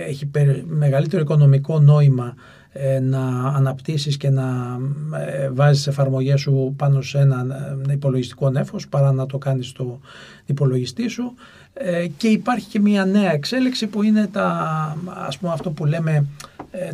[0.07, 0.31] έχει
[0.67, 2.35] μεγαλύτερο οικονομικό νόημα
[3.03, 4.45] να αναπτύσσεις και να
[5.53, 7.47] βάζεις εφαρμογές σου πάνω σε ένα
[7.91, 10.01] υπολογιστικό νέφος παρά να το κάνεις στο
[10.47, 11.35] υπολογιστή σου
[12.17, 16.27] και υπάρχει και μια νέα εξέλιξη που είναι τα, ας πούμε αυτό που λέμε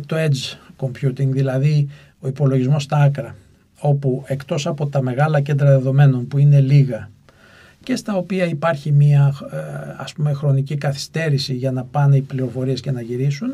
[0.05, 3.35] το edge computing δηλαδή ο υπολογισμός στα άκρα
[3.79, 7.09] όπου εκτός από τα μεγάλα κέντρα δεδομένων που είναι λίγα
[7.83, 9.57] και στα οποία υπάρχει μια ε,
[9.97, 13.49] ας πούμε χρονική καθυστέρηση για να πάνε οι πληροφορίες και να γυρίσουν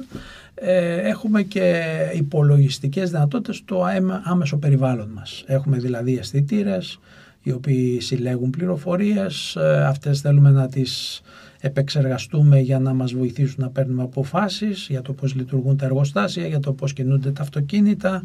[0.56, 1.84] ε, έχουμε και
[2.14, 3.86] υπολογιστικές δυνατότητες στο
[4.24, 5.44] άμεσο περιβάλλον μας.
[5.48, 7.00] Έχουμε δηλαδή αισθητήρες
[7.44, 11.22] οι οποίοι συλλέγουν πληροφορίες, ε, αυτές θέλουμε να τις
[11.66, 16.60] επεξεργαστούμε για να μας βοηθήσουν να παίρνουμε αποφάσεις για το πώς λειτουργούν τα εργοστάσια, για
[16.60, 18.22] το πώς κινούνται τα αυτοκίνητα,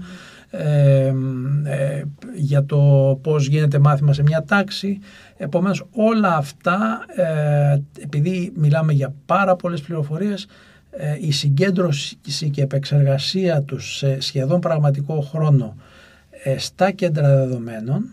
[0.50, 1.12] ε,
[1.64, 2.02] ε,
[2.34, 2.78] για το
[3.22, 4.98] πώς γίνεται μάθημα σε μια τάξη.
[5.36, 10.46] Επομένως όλα αυτά, ε, επειδή μιλάμε για πάρα πολλές πληροφορίες,
[10.90, 12.16] ε, η συγκέντρωση
[12.50, 15.76] και επεξεργασία τους σε σχεδόν πραγματικό χρόνο
[16.56, 18.04] στα κέντρα δεδομένων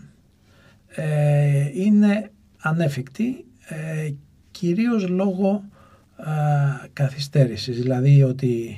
[1.74, 3.44] είναι ανέφικτη
[4.58, 5.62] κυρίως λόγω
[6.92, 7.80] καθυστέρησης.
[7.80, 8.76] Δηλαδή ότι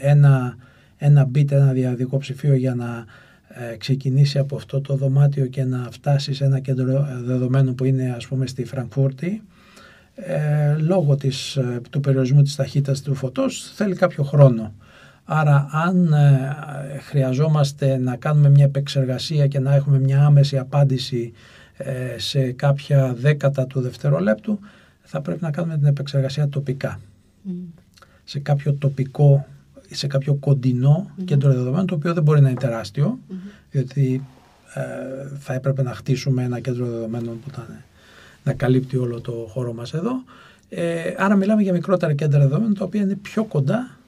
[0.00, 0.56] ένα
[0.98, 3.04] ένα bit, ένα διαδικό ψηφίο για να
[3.48, 8.12] ε, ξεκινήσει από αυτό το δωμάτιο και να φτάσει σε ένα κέντρο δεδομένων που είναι
[8.16, 9.42] ας πούμε στη Φραγκφούρτη
[10.14, 14.74] ε, λόγω της, ε, του περιορισμού της ταχύτητας του φωτός θέλει κάποιο χρόνο.
[15.24, 21.32] Άρα αν ε, χρειαζόμαστε να κάνουμε μια επεξεργασία και να έχουμε μια άμεση απάντηση
[22.16, 24.58] σε κάποια δέκατα του δευτερολέπτου
[25.10, 27.00] θα πρέπει να κάνουμε την επεξεργασία τοπικά.
[28.24, 29.46] Σε κάποιο τοπικό
[29.90, 31.24] σε κάποιο κοντινό mm-hmm.
[31.24, 33.18] κέντρο δεδομένων, το οποίο δεν μπορεί να είναι τεράστιο,
[33.70, 34.22] διότι
[34.74, 34.82] ε,
[35.38, 37.66] θα έπρεπε να χτίσουμε ένα κέντρο δεδομένων που θα
[38.44, 40.10] να καλύπτει όλο το χώρο μας εδώ.
[40.68, 43.98] Ε, άρα μιλάμε για μικρότερα κέντρα δεδομένων, τα οποία είναι πιο κοντά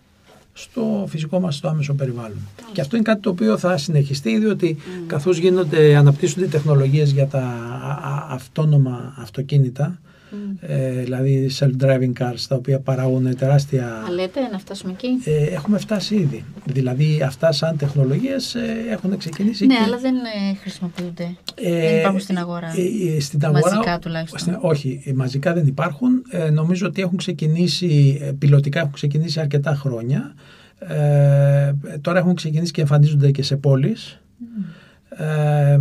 [0.52, 2.38] στο φυσικό μας, στο άμεσο περιβάλλον.
[2.72, 5.04] Και αυτό είναι κάτι το οποίο θα συνεχιστεί, διότι mm.
[5.06, 7.42] καθώς γίνονται, αναπτύσσονται τεχνολογίες για τα
[8.28, 10.00] αυτόνομα αυτοκίνητα,
[10.60, 13.86] ε, δηλαδή self-driving cars τα οποία παράγουν τεράστια...
[13.86, 16.44] Α, λέτε να φτάσουμε εκεί; Ε, έχουμε φτάσει ήδη.
[16.64, 19.66] Δηλαδή αυτά σαν τεχνολογίες ε, έχουν ξεκινήσει.
[19.66, 21.36] Ναι, αλλά δεν ε, χρησιμοποιούνται.
[21.54, 22.72] Ε, δεν υπάρχουν στην αγορά.
[23.16, 24.38] Ε, στην αγορά μαζικά τουλάχιστον.
[24.38, 26.22] Στην, όχι, μαζικά δεν υπάρχουν.
[26.52, 30.34] νομίζω ότι έχουν ξεκινήσει, πιλωτικά έχουν ξεκινήσει αρκετά χρόνια.
[32.00, 34.20] τώρα έχουν ξεκινήσει και εμφανίζονται και σε πόλεις.
[35.16, 35.80] Ε,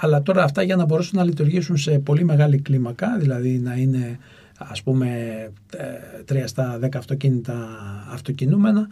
[0.00, 4.18] αλλά τώρα αυτά για να μπορέσουν να λειτουργήσουν σε πολύ μεγάλη κλίμακα, δηλαδή να είναι
[4.58, 5.08] ας πούμε
[6.28, 7.54] 3 στα 10 αυτοκίνητα
[8.12, 8.88] αυτοκινούμενα,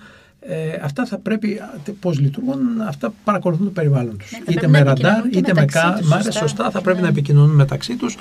[0.47, 1.61] ε, αυτά θα πρέπει,
[2.01, 4.31] πώς λειτουργούν, αυτά παρακολουθούν το περιβάλλον τους.
[4.33, 7.03] Ναι, είτε με ραντάρ, είτε με κάμερε, σωστά, θα πρέπει ναι.
[7.03, 8.17] να επικοινωνούν μεταξύ τους.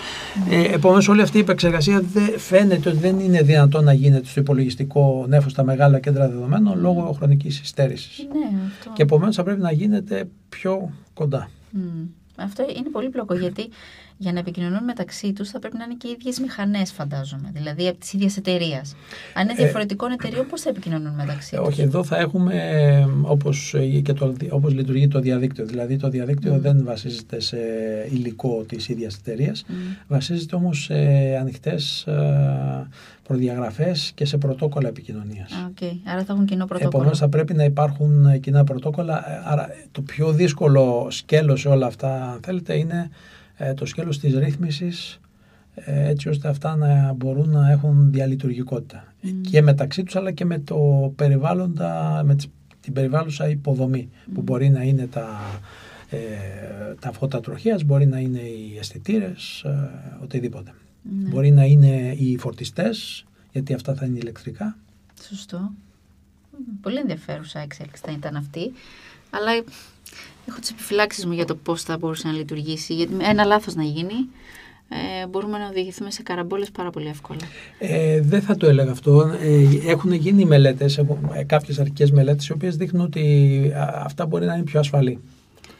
[0.49, 0.55] Ναι.
[0.55, 4.39] Ε, Επομένως, όλη αυτή η επεξεργασία δεν φαίνεται ότι δεν είναι δυνατόν να γίνεται στο
[4.39, 8.17] υπολογιστικό νέφος στα μεγάλα κέντρα δεδομένων λόγω χρονικής υστέρησης.
[8.17, 8.91] Ναι, αυτό.
[8.93, 11.49] Και επομένως θα πρέπει να γίνεται πιο κοντά.
[11.75, 12.07] Mm.
[12.35, 13.69] Αυτό είναι πολύ πλοκό γιατί
[14.21, 17.49] για να επικοινωνούν μεταξύ τους θα πρέπει να είναι και οι ίδιες μηχανές, φαντάζομαι.
[17.53, 18.85] Δηλαδή από τη ίδια εταιρεία.
[19.33, 22.55] Αν είναι διαφορετικών εταιρείων, πώς θα επικοινωνούν μεταξύ Ε, τους; όχι, εδώ θα έχουμε
[23.21, 23.75] όπως
[24.49, 25.65] όπως λειτουργεί το διαδίκτυο.
[25.65, 26.59] Δηλαδή το διαδίκτυο Mm.
[26.59, 27.57] δεν βασίζεται σε
[28.11, 29.71] υλικό της ίδιας εταιρείας, Mm.
[30.07, 30.95] βασίζεται όμως σε
[31.39, 32.07] ανοιχτές
[33.23, 35.51] προδιαγραφές και σε πρωτόκολλα επικοινωνίας.
[35.51, 35.95] Α, okay.
[36.03, 36.87] Άρα θα έχουν κοινό πρωτόκολλο.
[36.93, 39.23] Επομένως, θα πρέπει να υπάρχουν κοινά πρωτόκολλα.
[39.45, 43.40] Άρα, το πιο δύσκολο σκέλος σε όλα αυτά, αν θέλετε, είναι ε,
[43.75, 45.19] το σκέλος της ρύθμισης
[45.75, 49.27] ε, έτσι ώστε αυτά να μπορούν να έχουν διαλειτουργικότητα Mm.
[49.41, 52.35] και μεταξύ τους αλλά και με το περιβάλλοντα, με
[52.81, 55.39] την περιβάλλουσα υποδομή που μπορεί να είναι τα,
[56.09, 56.17] ε,
[56.99, 59.65] τα φώτα τροχίας, μπορεί να είναι οι αισθητήρες,
[60.21, 60.73] οτιδήποτε.
[61.01, 61.29] Ναι.
[61.29, 64.77] Μπορεί να είναι οι φορτιστές, γιατί αυτά θα είναι ηλεκτρικά.
[65.21, 65.71] Σωστό.
[66.81, 68.71] Πολύ ενδιαφέρουσα εξέλιξη θα ήταν αυτή.
[69.29, 69.51] Αλλά
[70.47, 72.93] έχω τις επιφυλάξεις μου για το πώς θα μπορούσε να λειτουργήσει.
[72.93, 74.29] Γιατί ένα λάθος να γίνει,
[74.89, 77.39] ε, μπορούμε να οδηγηθούμε σε καραμπόλες πάρα πολύ εύκολα.
[77.79, 79.21] Ε, δεν θα το έλεγα αυτό.
[79.41, 81.05] Ε, έχουν γίνει μελέτες, ε,
[81.45, 85.19] κάποιες αρχικές μελέτες, οι οποίες δείχνουν ότι αυτά μπορεί να είναι πιο ασφαλή.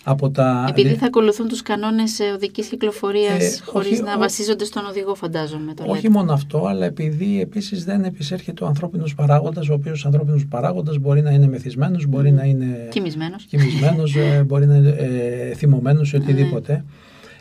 [0.03, 0.65] Από τα...
[0.69, 5.15] Επειδή θα ακολουθούν τους κανόνες οδικής κυκλοφορίας Ε, χωρίς όχι, να ο- βασίζονται στον οδηγό
[5.15, 5.73] φαντάζομαι.
[5.73, 6.09] Το Όχι λέτε.
[6.09, 11.21] μόνο αυτό, αλλά επειδή επίσης δεν επισέρχεται ο ανθρώπινος παράγοντας, ο οποίος ανθρώπινος παράγοντας μπορεί
[11.21, 12.35] να είναι μεθυσμένος, μπορεί Μμμ.
[12.37, 13.43] να είναι Κοιμισμένος.
[13.45, 16.85] κοιμισμένος, ε, μπορεί να είναι ε, θυμωμένος ή οτιδήποτε.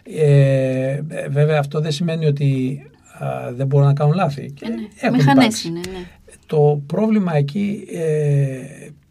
[0.03, 2.81] Ε, ε, βέβαια αυτό δεν σημαίνει ότι
[3.19, 4.53] α, δεν μπορούν να κάνουν λάθη.
[4.53, 4.75] Και Ε, ναι.
[5.01, 5.69] έχουν Μηχανές υπάρξει.
[5.69, 6.05] είναι, ναι.
[6.47, 8.59] Το πρόβλημα εκεί ε,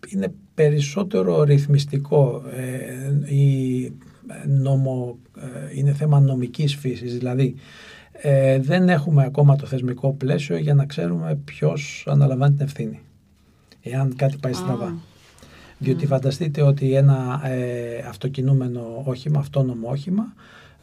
[0.08, 2.44] είναι περισσότερο ρυθμιστικό.
[2.56, 3.94] Ε, η
[4.48, 7.56] νομο, ε, είναι θέμα νομικής φύσης, δηλαδή
[8.12, 13.00] ε, δεν έχουμε ακόμα το θεσμικό πλαίσιο για να ξέρουμε ποιος αναλαμβάνει την ευθύνη.
[13.82, 14.56] Εάν κάτι πάει Α.
[14.56, 14.96] στραβά.
[15.78, 16.08] Διότι Μμ.
[16.08, 20.34] φανταστείτε ότι ένα ε, αυτοκινούμενο όχημα, αυτόνομο όχημα,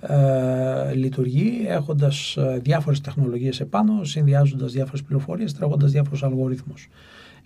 [0.01, 6.89] ε, λειτουργεί έχοντας ε, διάφορες τεχνολογίες επάνω, συνδυάζοντας διάφορες πληροφορίες, τρέχοντας διάφορους αλγορίθμους.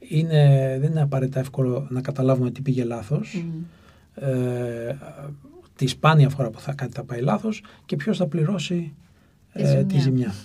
[0.09, 4.25] Είναι, δεν είναι απαραίτητα εύκολο να καταλάβουμε τι πήγε λάθος, Μμ.
[4.25, 4.99] ε,
[5.77, 8.93] τη σπάνια φορά που θα, κάτι θα πάει λάθος και ποιος θα πληρώσει
[9.53, 9.85] Τη ε, ζημιά.
[9.87, 10.35] τη ζημιά.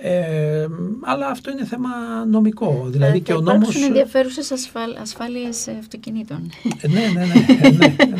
[0.00, 0.66] Ε,
[1.04, 1.88] αλλά αυτό είναι θέμα
[2.30, 2.86] νομικό.
[2.90, 3.86] Δηλαδή Θα και ο υπάρξουν νόμος...
[3.86, 6.50] ενδιαφέρουσες ασφάλ, ασφάλειες ε, αυτοκινήτων.
[6.80, 8.16] Ε, ναι, ναι, ναι, ναι, ναι.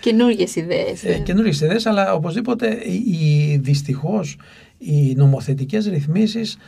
[0.00, 1.04] Καινούργιες ιδέες.
[1.04, 1.18] ε, ε.
[1.18, 4.36] καινούριες ιδέες, αλλά οπωσδήποτε οι, δυστυχώς
[4.78, 6.58] οι νομοθετικές ρυθμίσεις ε,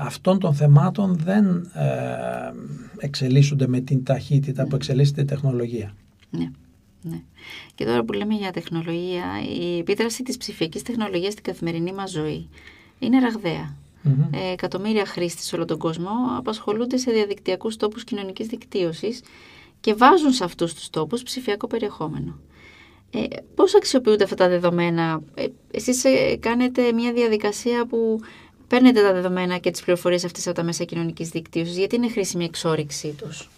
[0.00, 2.52] αυτών των θεμάτων δεν ε,
[2.98, 5.94] εξελίσσονται με την ταχύτητα που εξελίσσεται η τεχνολογία.
[6.30, 6.50] Ναι.
[7.02, 7.20] Ναι.
[7.74, 9.24] Και τώρα που λέμε για τεχνολογία,
[9.58, 12.48] η επίδραση της ψηφιακής τεχνολογίας στην καθημερινή μας ζωή
[12.98, 13.76] είναι ραγδαία.
[14.02, 14.22] Μμμ.
[14.32, 19.22] Ε, εκατομμύρια χρήστες σε όλο τον κόσμο απασχολούνται σε διαδικτυακούς τόπους κοινωνικής δικτύωσης
[19.80, 22.38] και βάζουν σε αυτούς τους τόπους ψηφιακό περιεχόμενο.
[23.10, 23.24] Ε,
[23.54, 28.20] πώς αξιοποιούνται αυτά τα δεδομένα; Ε, εσείς ε, κάνετε μια διαδικασία που
[28.68, 31.76] παίρνετε τα δεδομένα και τις πληροφορίες αυτές από τα μέσα κοινωνικής δικτύωσης.
[31.76, 33.48] Γιατί είναι χρήσιμη η εξόριξή τους.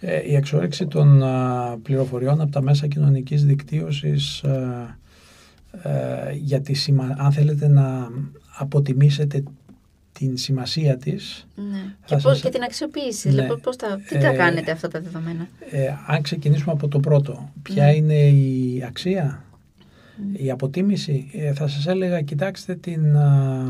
[0.00, 4.96] Ε, η εξόρυξη των α, πληροφοριών από τα μέσα κοινωνικής δικτύωσης α,
[5.82, 7.14] ε, για τη σημα...
[7.18, 8.08] αν θέλετε να
[8.58, 9.42] αποτιμήσετε
[10.12, 11.78] την σημασία της Ναι.
[12.04, 13.28] Θα Και, πώς, σας- και την αξιοποίηση.
[13.28, 13.34] Ναι.
[13.34, 17.00] Δηλαδή, πώς τα, τι τα Ε, κάνετε αυτά τα δεδομένα; ε, αν ξεκινήσουμε από το
[17.00, 17.94] πρώτο ποια Ναι.
[17.94, 19.44] είναι η αξία;
[20.32, 23.66] Η αποτίμηση ε, θα σας έλεγα κοιτάξτε την α,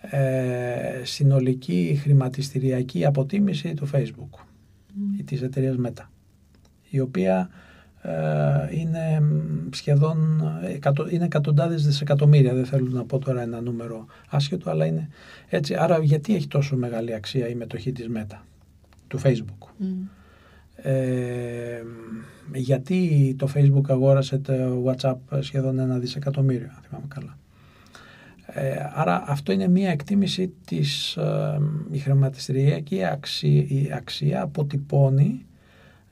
[0.00, 4.44] ε, συνολική χρηματιστηριακή αποτίμηση του Facebook
[5.18, 6.04] ή της εταιρείας Meta
[6.90, 7.50] η οποία
[8.02, 12.54] ε, είναι μ, σχεδόν εκατο, είναι εκατοντάδες δισεκατομμύρια.
[12.54, 15.08] Δεν θέλω να πω τώρα ένα νούμερο άσχετο αλλά είναι
[15.48, 15.74] έτσι.
[15.74, 18.38] Άρα γιατί έχει τόσο μεγάλη αξία η μετοχή της Meta
[19.08, 19.86] του Facebook; Μμ.
[20.76, 21.82] Ε,
[22.52, 27.38] γιατί το Facebook αγόρασε το WhatsApp σχεδόν ένα δισεκατομμύριο, αν θυμάμαι καλά.
[28.46, 31.60] Ε, άρα αυτό είναι μια εκτίμηση της ε,
[31.90, 35.46] η χρηματιστηριακή αξία, η αξία αποτυπώνει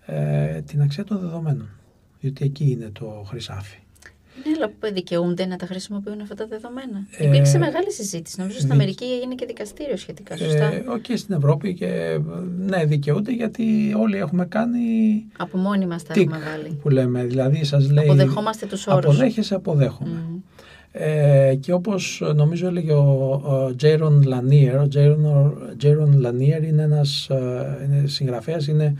[0.07, 1.69] ε, την αξία των δεδομένων.
[2.21, 3.79] Διότι εκεί είναι το χρυσάφι.
[4.45, 7.07] Ναι, αλλά που δικαιούνται να τα χρησιμοποιούν αυτά τα δεδομένα.
[7.19, 8.35] Ε, Υπήρξε μεγάλη συζήτηση.
[8.39, 10.37] Νομίζω στην δι- Αμερική έγινε και δικαστήριο σχετικά.
[10.37, 12.19] Σωστά; Ε, και στην Ευρώπη και
[12.59, 14.81] ναι, δικαιούνται γιατί όλοι έχουμε κάνει
[15.39, 16.79] Από μόνοι μας τα τικ έχουμε βάλει.
[16.83, 17.25] που λέμε.
[17.25, 19.05] Δηλαδή σας λέει Αποδεχόμαστε τους όρους.
[19.05, 20.23] αποδέχεσαι, αποδέχομαι.
[20.97, 24.89] Ε, και όπως νομίζω έλεγε ο Τζέιρον Λανίερ, ο
[25.77, 28.95] Τζέιρον Λανίερ είναι ένας ε, είναι συγγραφέας, είναι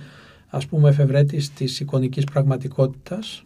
[0.49, 3.45] ας πούμε εφευρέτης της εικονικής πραγματικότητας.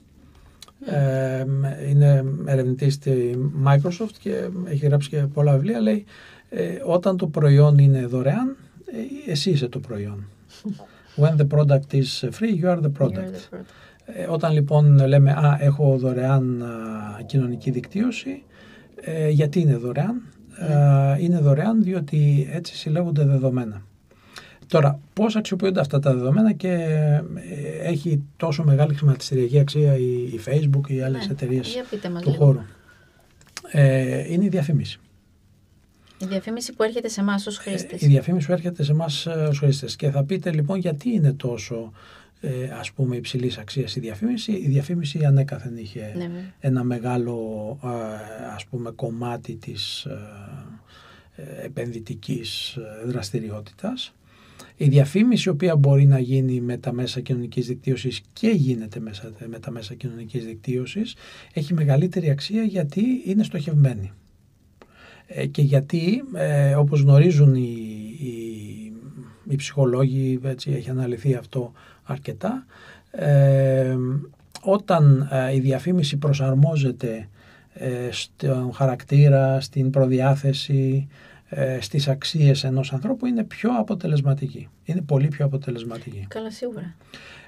[0.87, 1.45] Ε,
[1.89, 5.81] είναι ερευνητής στη Microsoft και έχει γράψει και πολλά βιβλία.
[5.81, 6.05] Λέει
[6.49, 8.57] ε, όταν το προϊόν είναι δωρεάν,
[9.26, 10.29] ε, εσύ είσαι το προϊόν.
[11.16, 13.14] When the product is free, you are the You're product.
[13.16, 13.64] the product.
[14.05, 18.43] Ε, όταν λοιπόν λέμε «Α, έχω δωρεάν α, κοινωνική δικτύωση»,
[19.01, 20.22] ε, γιατί είναι δωρεάν;
[20.59, 23.83] Ε, είναι δωρεάν διότι έτσι συλλέγονται δεδομένα.
[24.69, 27.23] Τώρα, πώς αξιοποιούνται αυτά τα δεδομένα και ε,
[27.89, 31.33] έχει τόσο μεγάλη χρηματιστηριακή αξία η, η Facebook ή οι άλλες Ναι.
[31.33, 32.45] εταιρείες Για πείτε μας του λίγο.
[32.45, 32.61] χώρου;
[33.71, 34.99] Ε, είναι η διαφήμιση.
[36.21, 38.03] Η διαφήμιση που έρχεται σε εμάς ως χρήστες.
[38.03, 39.97] Ε, η διαφήμιση που έρχεται σε εμάς ως χρήστες.
[39.97, 41.93] Και θα πείτε λοιπόν γιατί είναι τόσο
[42.41, 42.51] ε,
[42.81, 44.53] ας πούμε υψηλής αξίας η διαφήμιση.
[44.53, 46.55] Η διαφήμιση ανέκαθεν είχε Ναι, βέβαια.
[46.61, 47.37] ένα μεγάλο
[47.85, 47.89] ε,
[48.55, 50.19] ας πούμε κομμάτι της ε,
[51.37, 54.12] ε, επενδυτικής ε, δραστηριότητας.
[54.81, 59.33] Η διαφήμιση η οποία μπορεί να γίνει με τα μέσα κοινωνικής δικτύωσης και γίνεται μέσα,
[59.47, 61.14] με τα μέσα κοινωνικής δικτύωσης
[61.53, 64.12] έχει μεγαλύτερη αξία γιατί είναι στοχευμένη.
[65.26, 67.76] Ε, και γιατί ε, όπως γνωρίζουν οι,
[68.18, 68.93] οι,
[69.49, 71.72] οι ψυχολόγοι, έτσι έχει αναλυθεί αυτό
[72.03, 72.66] αρκετά,
[73.11, 73.97] ε,
[74.62, 77.29] όταν ε, η διαφήμιση προσαρμόζεται
[77.72, 81.09] ε, στον χαρακτήρα, στην προδιάθεση,
[81.49, 84.68] ε, στις αξίες ενός ανθρώπου είναι πιο αποτελεσματική.
[84.84, 86.26] Είναι πολύ πιο αποτελεσματική.
[86.28, 86.94] Καλά, σίγουρα.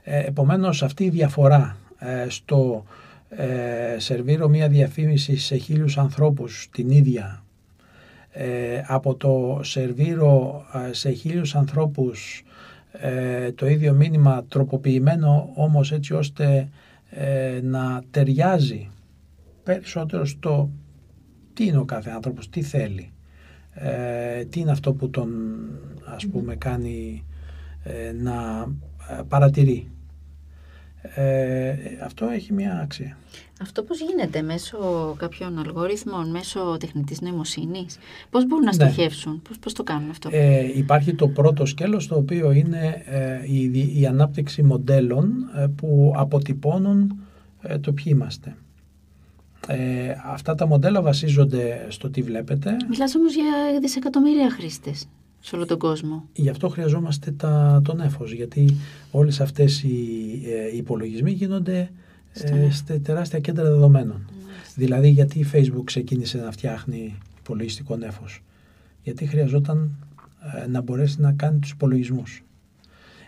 [0.02, 2.84] Ε, επομένως αυτή η διαφορά ε, στο
[3.28, 7.44] ε, σερβίρω μια διαφήμιση σε χίλιους ανθρώπους την ίδια
[8.30, 12.44] ε, από το σερβίρω ε, σε χίλιους ανθρώπους
[12.92, 16.68] ε, το ίδιο μήνυμα τροποποιημένο όμως έτσι ώστε
[17.10, 18.88] ε, να ταιριάζει
[19.62, 20.70] περισσότερο στο
[21.52, 23.12] τι είναι ο κάθε άνθρωπος, τι θέλει,
[23.74, 25.30] ε, τι είναι αυτό που τον
[26.04, 27.24] ας πούμε κάνει
[27.82, 28.66] ε, να
[29.18, 29.90] ε, παρατηρεί.
[31.02, 33.16] Ε, αυτό έχει μια αξία.
[33.60, 34.78] Αυτό πώς γίνεται μέσω
[35.18, 37.98] κάποιων αλγόριθμων, μέσω τεχνητής νοημοσύνης;
[38.30, 38.90] Πώς μπορούν να Ναι.
[38.90, 43.40] στοχεύσουν, πώς, πώς το κάνουν αυτό; Ε, υπάρχει το πρώτο σκέλος το οποίο είναι ε,
[43.52, 47.20] η, η ανάπτυξη μοντέλων ε, που αποτυπώνουν
[47.62, 48.56] ε, το ποιοι είμαστε.
[49.72, 52.76] Ε, αυτά τα μοντέλα βασίζονται στο τι βλέπετε.
[52.90, 55.08] Μιλάς όμως για δισεκατομμύρια χρήστες
[55.40, 56.28] σε όλο τον κόσμο.
[56.32, 58.76] Γι' αυτό χρειαζόμαστε τα, τον έφος, γιατί
[59.10, 59.98] όλες αυτές οι,
[60.44, 61.90] ε, οι υπολογισμοί γίνονται
[62.32, 62.70] Στον ε, έφο.
[62.72, 64.30] σε τεράστια κέντρα δεδομένων.
[64.74, 68.42] Δηλαδή γιατί η Facebook ξεκίνησε να φτιάχνει υπολογιστικό νέφος;
[69.02, 69.90] Γιατί χρειαζόταν
[70.64, 72.44] ε, να μπορέσει να κάνει τους υπολογισμούς.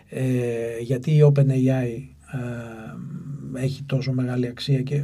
[0.09, 2.39] Ε, γιατί η OpenAI ε,
[3.55, 5.03] έχει τόσο μεγάλη αξία και ε,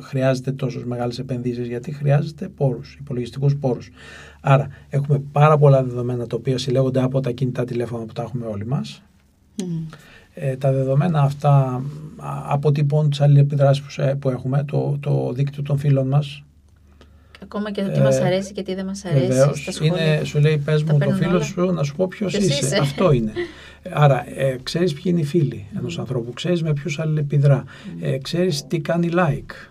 [0.00, 3.90] χρειάζεται τόσο μεγάλες επενδύσεις γιατί χρειάζεται πόρους, υπολογιστικούς πόρους.
[4.40, 8.46] Άρα έχουμε πάρα πολλά δεδομένα τα οποία συλλέγονται από τα κινητά τηλέφωνα που τα έχουμε
[8.46, 9.02] όλοι μας.
[9.64, 9.84] Μμμ.
[10.34, 11.50] Ε, τα δεδομένα αυτά
[12.16, 16.42] α, αποτυπώνουν τις αλληλεπιδράσεις που, σε- που έχουμε, το, το δίκτυο των φίλων μας.
[17.42, 20.14] Ακόμα και το τι Ε, μας αρέσει και τι δεν μας αρέσει Βεβαίως, στα σχόλια.
[20.14, 21.44] είναι, σου λέει πες Τα μου το παίρνουν φίλο όλα.
[21.44, 22.64] σου να σου πω ποιος, Ποιος είσαι.
[22.66, 22.76] είσαι.
[22.80, 23.32] Αυτό είναι.
[23.92, 27.64] Άρα ε, ξέρεις ποιοι είναι οι φίλοι ενός ανθρώπου, ξέρεις με ποιους αλληλεπιδρά,
[28.00, 29.68] ε, ξέρεις τι κάνει like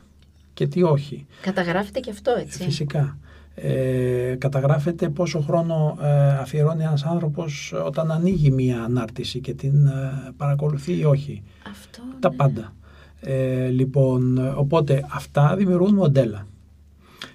[0.54, 1.26] και τι όχι.
[1.42, 2.64] Καταγράφεται και αυτό, έτσι.
[2.64, 3.18] Φυσικά.
[3.56, 10.32] Ε, καταγράφεται πόσο χρόνο ε, αφιερώνει ένας άνθρωπος όταν ανοίγει μία ανάρτηση και την ε,
[10.38, 11.44] παρακολουθεί ή όχι.
[11.70, 12.36] Αυτό, Τα ναι.
[12.36, 12.74] πάντα.
[13.20, 16.48] Ε, λοιπόν, οπότε αυτά δημιουργούν μοντέλα.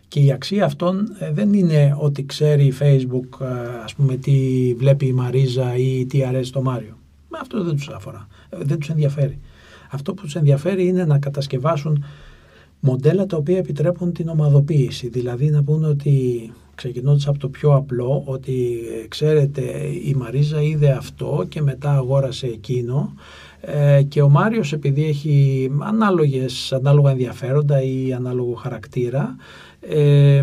[0.08, 4.34] Και η αξία αυτών ε, δεν είναι ότι ξέρει η Facebook ε, ας πούμε τι
[4.78, 6.96] βλέπει η Μαρίζα ή τι αρέσει το Μάριο.
[7.28, 8.28] Με αυτό δεν τους αφορά.
[8.50, 9.38] Ε, δεν τους ενδιαφέρει.
[9.90, 12.04] Αυτό που τους ενδιαφέρει είναι να κατασκευάσουν
[12.80, 15.08] μοντέλα τα οποία επιτρέπουν την ομαδοποίηση.
[15.08, 19.62] Δηλαδή να πούνε ότι ξεκινώντας από το πιο απλό ότι ε, ξέρετε
[20.04, 23.14] η Μαρίζα είδε αυτό και μετά αγόρασε εκείνο
[23.60, 29.36] ε, και ο Μάριος επειδή έχει ανάλογες, ανάλογα ενδιαφέροντα ή ανάλογο χαρακτήρα
[29.80, 30.42] ε, ε,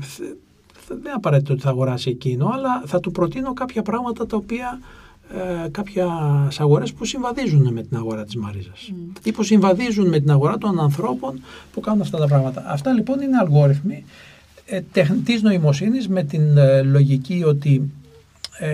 [0.00, 0.36] θ-
[0.72, 4.36] θ- δεν είναι απαραίτητο ότι θα αγοράσει εκείνο αλλά θα του προτείνω κάποια πράγματα τα
[4.36, 4.78] οποία
[5.64, 6.06] ε, κάποια
[6.58, 9.10] αγορές που συμβαδίζουν με την αγορά της Μαρίζας Μμ.
[9.22, 11.40] ή που συμβαδίζουν με την αγορά των ανθρώπων
[11.72, 12.64] που κάνουν αυτά τα πράγματα.
[12.66, 14.04] Αυτά λοιπόν είναι αλγόριθμοι
[14.66, 17.90] ε, τεχνητής νοημοσύνης με την ε, λογική ότι
[18.58, 18.70] ε,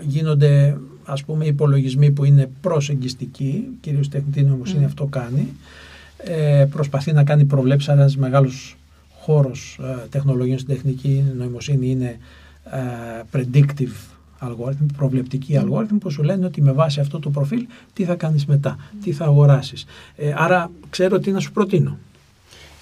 [0.00, 4.84] γίνονται ας πούμε υπολογισμοί που είναι προσεγγιστικοί, κυρίως τεχνητή νοημοσύνη Μμ.
[4.86, 5.48] αυτό κάνει,
[6.16, 8.76] ε, προσπαθεί να κάνει προβλέψεις ένας μεγάλος
[9.20, 12.18] χώρος ε, τεχνολογίων στην τεχνική νοημοσύνη είναι
[12.64, 12.78] ε,
[13.32, 15.64] predictive algorithm, προβλεπτική mm.
[15.64, 19.12] algorithm που σου λένε ότι με βάση αυτό το προφίλ τι θα κάνεις μετά, τι
[19.12, 19.84] θα αγοράσεις.
[20.16, 21.98] Ε, άρα ξέρω τι να σου προτείνω.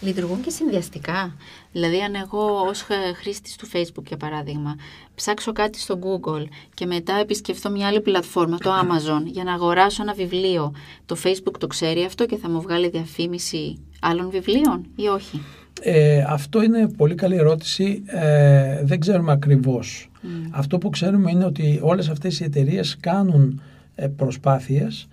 [0.03, 1.35] Λειτουργούν και συνδυαστικά.
[1.73, 2.87] Δηλαδή, αν εγώ ως
[3.17, 4.77] χρήστης του Facebook, για παράδειγμα,
[5.15, 6.45] ψάξω κάτι στο Google
[6.75, 10.73] και μετά επισκεφθώ μια άλλη πλατφόρμα, το Amazon, για να αγοράσω ένα βιβλίο,
[11.07, 15.43] το Facebook το ξέρει αυτό και θα μου βγάλει διαφήμιση άλλων βιβλίων ή όχι;
[15.83, 18.03] Ε, αυτό είναι πολύ καλή ερώτηση.
[18.07, 20.11] Ε, δεν ξέρουμε ακριβώς.
[20.23, 20.27] Mm.
[20.51, 23.63] Αυτό που ξέρουμε είναι ότι όλες αυτές οι εταιρείες κάνουν
[23.95, 25.07] ε, προσπάθειες ε,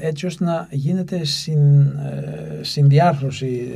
[0.00, 3.72] έτσι ώστε να γίνεται συν, ε, συνδιάρθρωση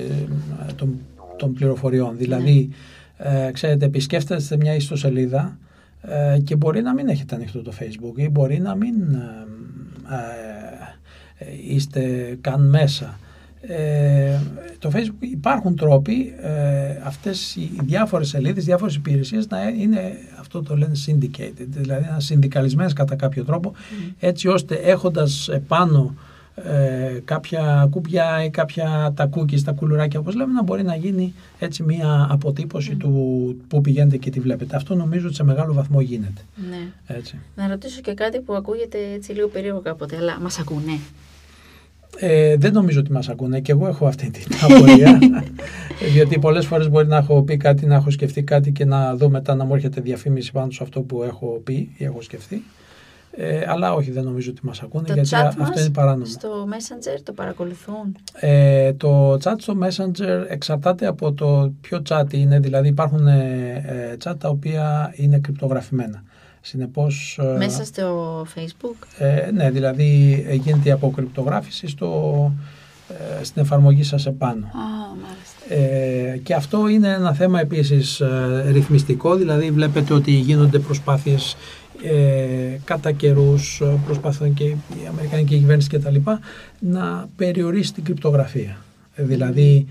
[0.68, 0.99] ε, των,
[1.36, 2.16] των πληροφοριών.
[2.16, 2.70] Δηλαδή,
[3.16, 5.59] ε, ξέρετε, επισκέφτεστε μια ιστοσελίδα
[6.03, 8.95] ε, και μπορεί να μην έχετε ανοιχτό το Facebook ή μπορεί να μην
[11.68, 13.18] είστε καν μέσα.
[13.68, 14.40] Ε,
[14.78, 20.76] το Facebook υπάρχουν τρόποι ε, αυτές οι διάφορες σελίδες, διάφορες υπηρεσίες να είναι αυτό το
[20.76, 23.72] λένε syndicated, δηλαδή να συνδικαλισμένες κατά κάποιο τρόπο
[24.18, 26.14] έτσι ώστε έχοντας επάνω
[26.54, 31.34] ε, κάποια κουμπιά ή κάποια τα cookies, τα κουλουράκια όπως λέμε να μπορεί να γίνει
[31.58, 33.10] έτσι μια αποτύπωση του
[33.68, 34.76] που πηγαίνετε και τη βλέπετε.
[34.76, 36.40] Αυτό νομίζω ότι σε μεγάλο βαθμό γίνεται.
[36.70, 37.16] Ναι.
[37.16, 37.38] Έτσι.
[37.56, 40.98] Να ρωτήσω και κάτι που ακούγεται έτσι λίγο περίεργο κάποτε, αλλά μας ακούνε.
[42.18, 45.18] Ε, δεν νομίζω ότι μας ακούνε και εγώ έχω αυτή την απορία
[46.12, 49.28] διότι πολλές φορές μπορεί να έχω πει κάτι, να έχω σκεφτεί κάτι και να δω
[49.28, 52.62] μετά να μου έρχεται διαφήμιση πάνω σε αυτό που έχω πει ή έχω σκεφτεί
[53.36, 56.24] ε, αλλά όχι δεν νομίζω ότι μας ακούνε το γιατί chat αυτό είναι παράνομο.
[56.24, 62.58] στο Messenger το παρακολουθούν; Ε, το chat στο Messenger εξαρτάται από το ποιο chat είναι
[62.58, 66.22] δηλαδή υπάρχουν ε, ε chat τα οποία είναι κρυπτογραφημένα.
[66.66, 69.06] Συνεπώς, ε, Μέσα στο Facebook?
[69.18, 72.52] Ε, ναι, δηλαδή γίνεται η αποκρυπτογράφηση στο,
[73.40, 74.70] ε, στην εφαρμογή σας επάνω.
[75.68, 81.56] ε, και αυτό είναι ένα θέμα επίσης ε, ρυθμιστικό, δηλαδή βλέπετε ότι γίνονται προσπάθειες
[82.02, 86.40] ε, κατά καιρούς προσπαθούν και η Αμερικανική κυβέρνηση και τα λοιπά
[86.78, 88.76] να περιορίσει την κρυπτογραφία.
[89.16, 89.86] Δηλαδή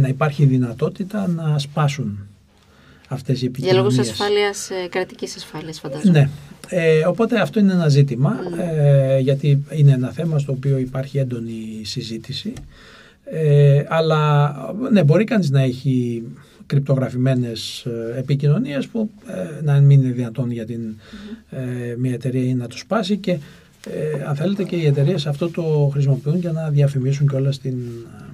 [0.00, 2.28] να υπάρχει δυνατότητα να σπάσουν
[3.08, 3.82] αυτές οι επικοινωνίες.
[3.82, 6.18] Για λόγους ασφάλειας, ε, κρατικής ασφάλειας φαντάζομαι.
[6.18, 6.28] Ναι.
[6.68, 11.80] Ε, οπότε αυτό είναι ένα ζήτημα, ε, γιατί είναι ένα θέμα στο οποίο υπάρχει έντονη
[11.82, 12.52] συζήτηση.
[13.24, 14.54] Ε, αλλά
[14.90, 16.22] ναι, μπορεί κανείς να έχει
[16.66, 20.80] κρυπτογραφημένες ε, επικοινωνίες που ε, να μην είναι δυνατόν για την,
[21.98, 23.38] μια εταιρεία να το σπάσει και
[24.28, 28.25] αν θέλετε και οι εταιρείες αυτό το χρησιμοποιούν για να διαφημίσουν και όλα στην ε,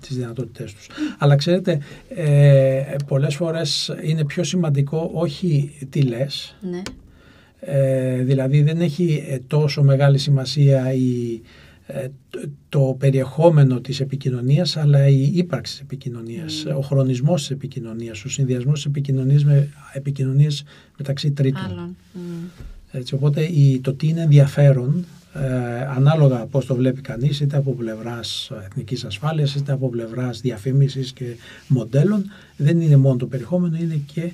[0.00, 0.86] τις δυνατότητές τους.
[1.18, 6.82] Αλλά ξέρετε, ε, πολλές φορές είναι πιο σημαντικό όχι τι λες, ναι.
[7.60, 11.40] ε, δηλαδή δεν έχει ε, τόσο μεγάλη σημασία η,
[12.68, 18.74] το περιεχόμενο της επικοινωνίας αλλά η ύπαρξη της επικοινωνίας, ο χρονισμός της επικοινωνίας, ο συνδυασμός
[18.74, 20.64] της επικοινωνίας με επικοινωνίες
[20.98, 21.96] μεταξύ τρίτων.
[22.90, 25.04] Έτσι, οπότε η, το τι είναι ενδιαφέρον
[25.40, 31.12] ε, ανάλογα πώς το βλέπει κανείς είτε από πλευράς εθνικής ασφάλειας είτε από πλευράς διαφήμισης
[31.12, 31.36] και
[31.68, 34.32] μοντέλων δεν είναι μόνο το περιεχόμενο είναι και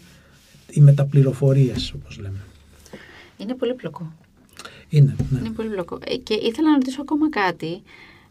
[0.71, 2.39] οι μεταπληροφορίες όπως λέμε.
[3.37, 4.13] Είναι πολύ πλοκό.
[4.89, 5.39] Είναι, ναι.
[5.39, 5.99] Είναι πολύ πλοκό.
[6.05, 7.83] Ε, και ήθελα να ρωτήσω ακόμα κάτι.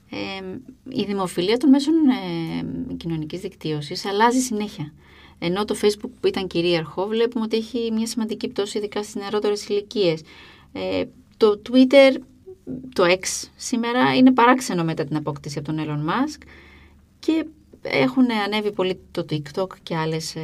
[0.09, 0.43] Ε,
[0.89, 4.93] η δημοφιλία των μέσων ε, κοινωνικής δικτύωσης αλλάζει συνέχεια.
[5.39, 9.67] Ενώ το Facebook που ήταν κυρίαρχο βλέπουμε ότι έχει μια σημαντική πτώση ειδικά στις νεαρότερες
[9.67, 10.21] ηλικίες.
[10.73, 11.03] Ε,
[11.37, 12.17] το Twitter
[12.93, 16.41] το X σήμερα είναι παράξενο μετά την απόκτηση από τον Elon Musk
[17.19, 17.45] και
[17.81, 20.39] έχουν ανέβει πολύ το TikTok και άλλες ε,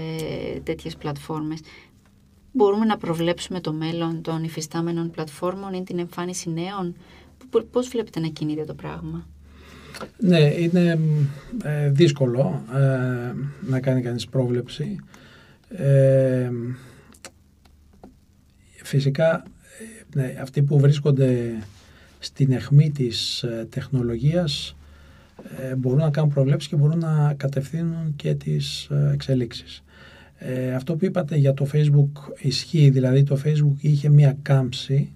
[0.63, 1.59] τέτοιες πλατφόρμες.
[2.51, 6.95] Μπορούμε να προβλέψουμε το μέλλον των υφιστάμενων πλατφόρμων ή την εμφάνιση νέων;
[7.71, 9.27] Πώς βλέπετε να κινείται το πράγμα;
[10.17, 10.99] Ναι, είναι
[11.63, 14.99] ε, δύσκολο ε, να κάνει κανείς πρόβλεψη.
[15.69, 16.49] Ε,
[18.83, 19.43] φυσικά,
[20.13, 21.59] ναι, αυτοί που βρίσκονται
[22.19, 24.75] στην αιχμή της ε, τεχνολογίας
[25.59, 29.83] ε, μπορούν να κάνουν προβλέψεις και μπορούν να κατευθύνουν και τις ε, εξελίξεις.
[30.75, 35.11] αυτό που είπατε για το Facebook ισχύει, δηλαδή το Facebook είχε μία κάμψη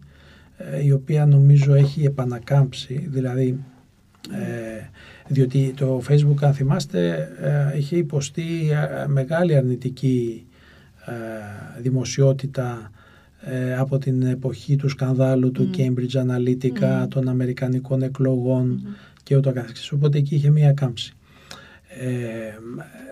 [0.84, 3.64] η οποία νομίζω έχει επανακάμψει, δηλαδή
[5.28, 7.30] διότι το Facebook αν θυμάστε
[7.78, 8.70] είχε υποστεί
[9.08, 10.46] μεγάλη αρνητική
[11.82, 13.03] δημοσιότητα ε,
[13.80, 18.82] από την εποχή του σκανδάλου του Cambridge Analytica, των Αμερικανικών εκλογών
[19.24, 19.92] και ούτω καθεξής.
[19.92, 21.14] Οπότε εκεί είχε μία κάμψη.
[22.00, 22.08] Ε,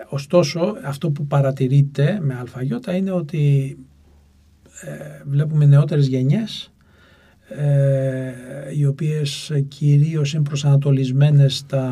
[0.08, 3.76] ωστόσο, αυτό που παρατηρείται με αλφαγιώτα είναι ότι
[4.82, 6.72] ε, βλέπουμε νεότερες γενιές
[7.48, 8.32] ε,
[8.76, 11.90] οι οποίες κυρίως είναι προσανατολισμένες στα,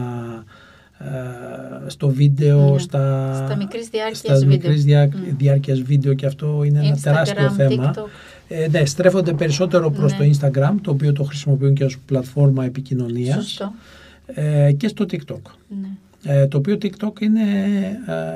[0.99, 2.78] ε, στο βίντεο, Ναι.
[2.78, 4.49] στα, Στα μικρής διάρκειας στα βίντεο.
[4.49, 5.36] μικρής διά- Μμ.
[5.36, 7.93] διάρκειας βίντεο και αυτό είναι ένα Instagram, τεράστιο θέμα.
[7.95, 8.07] TikTok.
[8.53, 10.18] Ε, ναι, στρέφονται περισσότερο προς Ναι.
[10.18, 13.72] το Instagram, το οποίο το χρησιμοποιούν και ως πλατφόρμα επικοινωνίας Σωστό.
[14.26, 15.40] ε, και στο TikTok.
[15.80, 15.88] Ναι.
[16.34, 17.40] Ε, το οποίο TikTok είναι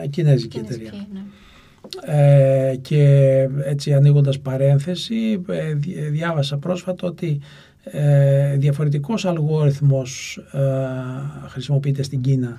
[0.03, 0.91] ε, κινέζικη εταιρεία.
[0.91, 1.21] Κινέζικη, ναι.
[2.71, 3.03] Ε, και
[3.65, 7.39] έτσι ανοίγοντας παρένθεση ε, δι- διάβασα πρόσφατα ότι
[7.85, 10.61] ε, διαφορετικός αλγόριθμος ε,
[11.49, 12.59] χρησιμοποιείται στην Κίνα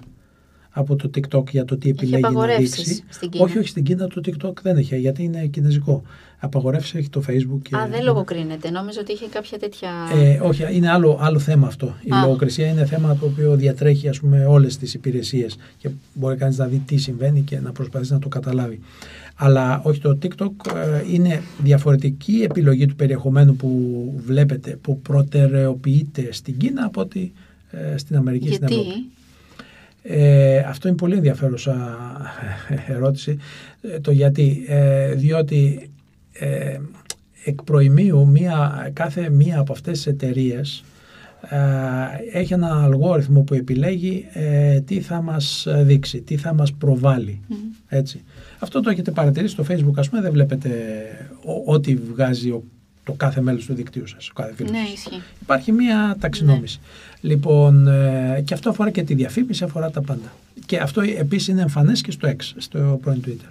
[0.77, 3.03] από το TikTok για το τι Έχει επιλέγει να απαγορεύσεις δείξει.
[3.09, 6.03] στην Κίνα; Όχι, όχι, στην Κίνα το TikTok δεν έχει, γιατί είναι κινέζικο.
[6.39, 7.59] Απαγορεύσει έχει το Facebook.
[7.61, 7.75] Και...
[7.75, 8.69] Α, δεν λογοκρίνεται.
[8.69, 9.89] Νόμιζα ότι είχε κάποια τέτοια.
[10.15, 11.95] Ε, όχι, είναι άλλο, άλλο θέμα αυτό.
[12.01, 12.21] Η Α.
[12.21, 16.65] λογοκρισία είναι θέμα το οποίο διατρέχει ας πούμε, όλες τις υπηρεσίες και μπορεί κανείς να
[16.65, 18.79] δει τι συμβαίνει και να προσπαθήσει να το καταλάβει.
[19.35, 23.69] Αλλά όχι το TikTok ε, είναι διαφορετική επιλογή του περιεχομένου που
[24.25, 27.33] βλέπετε, που προτεραιοποιείται στην Κίνα από ότι
[27.71, 29.05] ε, στην Αμερική στην Γιατί; Ευρώπη.
[30.07, 31.97] Ε, αυτό είναι πολύ ενδιαφέρουσα
[32.87, 33.37] ερώτηση.
[33.81, 34.65] Ε, το γιατί.
[34.67, 35.89] Ε, διότι
[36.33, 36.77] ε,
[37.45, 40.83] εκ προημίου μία, κάθε μία από αυτές τις εταιρείες
[41.49, 47.39] ε, έχει ένα αλγόριθμο που επιλέγει ε, τι θα μας δείξει, τι θα μας προβάλλει.
[47.47, 47.55] Μμ.
[47.87, 48.23] Έτσι.
[48.59, 50.69] Αυτό το έχετε παρατηρήσει στο facebook ας πούμε δεν βλέπετε
[51.45, 52.63] ο- ό,τι βγάζει ο-
[53.05, 54.93] το κάθε μέλος του δικτύου σας, ο κάθε φίλος Ναι, σας.
[54.93, 55.21] ισχύει.
[55.41, 56.79] Υπάρχει μία ταξινόμηση.
[57.21, 60.33] Λοιπόν, ε, και αυτό αφορά και τη διαφήμιση, αφορά τα πάντα.
[60.65, 63.49] Και αυτό επίσης είναι εμφανές και στο X, στο πρώην Twitter.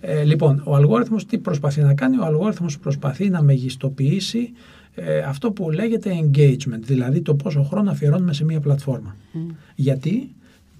[0.00, 4.50] Ε, λοιπόν, ο αλγόριθμος τι προσπαθεί να κάνει, ο αλγόριθμος προσπαθεί να μεγιστοποιήσει
[4.94, 9.16] ε, αυτό που λέγεται engagement, δηλαδή το πόσο χρόνο αφιερώνουμε σε μία πλατφόρμα.
[9.32, 9.40] Μμ.
[9.74, 10.28] Γιατί,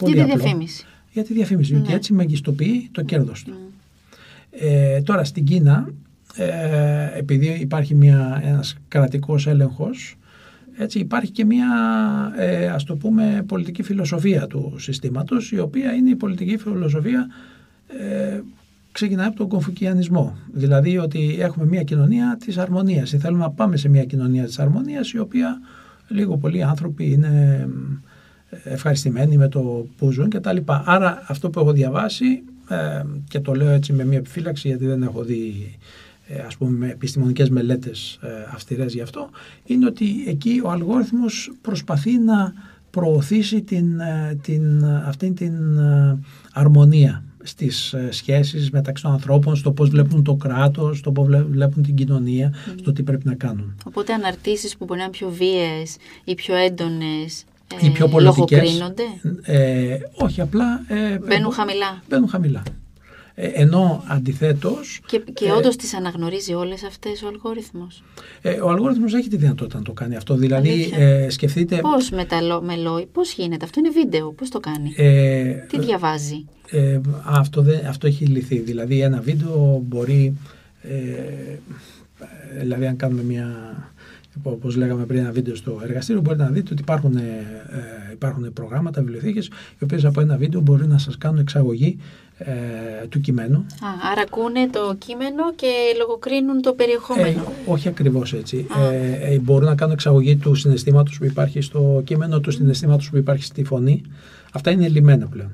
[0.00, 0.84] Για τη διαφήμιση.
[1.12, 1.94] για τη διαφήμιση, γιατί Ναι.
[1.94, 3.50] έτσι μεγιστοποιεί το κέρδος του.
[3.50, 3.66] Μμ.
[4.50, 5.88] Ε, τώρα στην Κίνα,
[6.38, 10.16] ε, επειδή υπάρχει μια, ένας κρατικός έλεγχος,
[10.78, 11.66] έτσι υπάρχει και μια,
[12.36, 17.26] ε, ας το πούμε, πολιτική φιλοσοφία του συστήματος, η οποία είναι η πολιτική φιλοσοφία
[17.86, 18.40] ε,
[18.92, 20.36] ξεκινάει από τον κομφουκιανισμό.
[20.52, 23.12] Δηλαδή ότι έχουμε μια κοινωνία της αρμονίας.
[23.12, 25.60] Ή θέλουμε να πάμε σε μια κοινωνία της αρμονίας, η οποία
[26.08, 27.68] λίγο πολλοί άνθρωποι είναι
[28.64, 30.82] ευχαριστημένοι με το που ζουν και τα λοιπά.
[30.86, 35.02] Άρα αυτό που έχω διαβάσει ε, και το λέω έτσι με μια επιφύλαξη γιατί δεν
[35.02, 36.07] έχω δει ε,
[36.46, 39.30] ας πούμε με επιστημονικές μελέτες ε, αυστηρές γι' αυτό
[39.64, 42.52] είναι ότι εκεί ο αλγόριθμος προσπαθεί να
[42.90, 46.18] προωθήσει την, ε, την, αυτήν την ε,
[46.52, 51.46] αρμονία στις ε, σχέσεις μεταξύ των ανθρώπων, στο πώς βλέπουν το κράτος, στο πώς βλέ-
[51.50, 53.74] βλέπουν την κοινωνία, στο τι πρέπει να κάνουν.
[53.84, 57.44] Οπότε αναρτήσεις που μπορεί να είναι πιο βίαιες ή πιο έντονες
[57.80, 59.02] ε, Οι πιο πολιτικές, λογοκρίνονται;
[59.42, 60.84] ε, όχι απλά...
[60.88, 62.02] Ε, Μπαίνουν ε, χαμηλά.
[62.08, 62.62] Μπαίνουν χαμηλά.
[63.40, 68.02] Ε, ενώ αντιθέτως Και, και ε, όντως τις αναγνωρίζει όλες αυτές ο αλγόριθμος.
[68.42, 70.34] ε, ο αλγόριθμος έχει τη δυνατότητα να το κάνει αυτό.
[70.34, 70.98] Δηλαδή Αλήθεια.
[70.98, 71.78] ε, σκεφτείτε...
[71.80, 73.64] Πώς με, τα, λο- με λόγι, πώς γίνεται.
[73.64, 78.24] Αυτό; Είναι βίντεο, πώς το κάνει; Ε, Τι διαβάζει; ε, α, αυτό, δεν, αυτό έχει
[78.24, 78.58] λυθεί.
[78.58, 80.36] Δηλαδή ένα βίντεο μπορεί...
[80.82, 81.58] Ε,
[82.60, 83.56] δηλαδή αν κάνουμε μια...
[84.42, 88.52] Όπως λέγαμε πριν ένα βίντεο στο εργαστήριο μπορείτε να δείτε ότι υπάρχουν, ε, ε, υπάρχουν
[88.52, 89.46] προγράμματα, βιβλιοθήκες
[89.78, 91.98] οι οποίες από ένα βίντεο μπορεί να σας κάνουν εξαγωγή
[92.38, 95.66] ε, του κειμένου Α, άρα ακούνε το κείμενο και
[95.98, 97.52] λογοκρίνουν το Ε, περιεχόμενο.
[97.66, 98.66] όχι ακριβώς έτσι.
[98.78, 98.92] Α.
[98.92, 103.16] Ε, ε, μπορούν να κάνουν εξαγωγή του συναισθήματος που υπάρχει στο κείμενο, του συναισθήματος που
[103.16, 104.02] υπάρχει στη φωνή.
[104.52, 105.50] Αυτά είναι λιμένα πλέον.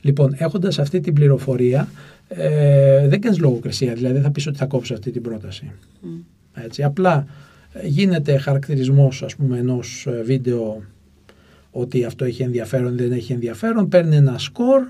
[0.00, 1.88] Λοιπόν, έχοντας αυτή την πληροφορία,
[2.28, 5.70] ε, δεν κάνεις λογοκρισία, δηλαδή δεν θα πεις ότι θα κόψω αυτή την πρόταση.
[6.00, 6.08] Μμ.
[6.54, 7.26] Έτσι, απλά
[7.72, 10.82] ε, γίνεται χαρακτηρισμός ας πούμε ενός ε, βίντεο
[11.70, 14.80] ότι αυτό έχει ενδιαφέρον δεν έχει ενδιαφέρον, παίρνει ένα σκορ,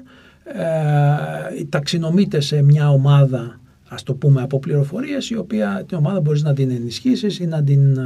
[0.52, 3.60] ε, ταξινομείται σε μια ομάδα
[3.92, 7.62] ας το πούμε από πληροφορίες η οποία την ομάδα μπορείς να την ενισχύσεις ή να
[7.62, 7.96] την,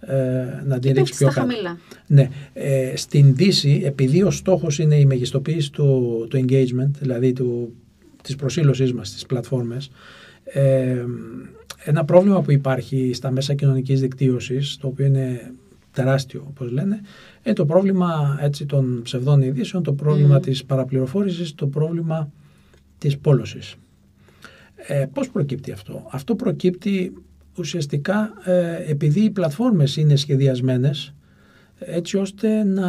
[0.00, 0.16] ε,
[0.64, 1.52] να την Και ρίξεις πέφτεις πιο στα κάτω.
[1.52, 1.78] χαμηλά.
[2.06, 7.72] Ναι, ε, στην Δύση επειδή ο στόχος είναι η μεγιστοποίηση του, του engagement, δηλαδή του,
[8.22, 9.90] της προσήλωσής μας στις πλατφόρμες,
[10.44, 11.04] ε,
[11.84, 15.52] ένα πρόβλημα που υπάρχει στα μέσα κοινωνικής δικτύωσης, το οποίο είναι
[15.92, 17.00] τεράστιο όπως λένε,
[17.42, 20.42] είναι το πρόβλημα έτσι, των ψευδών ειδήσεων, το πρόβλημα Mm.
[20.42, 22.30] της παραπληροφόρησης, το πρόβλημα
[22.98, 23.74] της πόλωσης.
[24.86, 27.12] Ε, πώς προκύπτει αυτό; Αυτό προκύπτει
[27.58, 31.14] ουσιαστικά ε, επειδή οι πλατφόρμες είναι σχεδιασμένες
[31.78, 32.88] έτσι ώστε να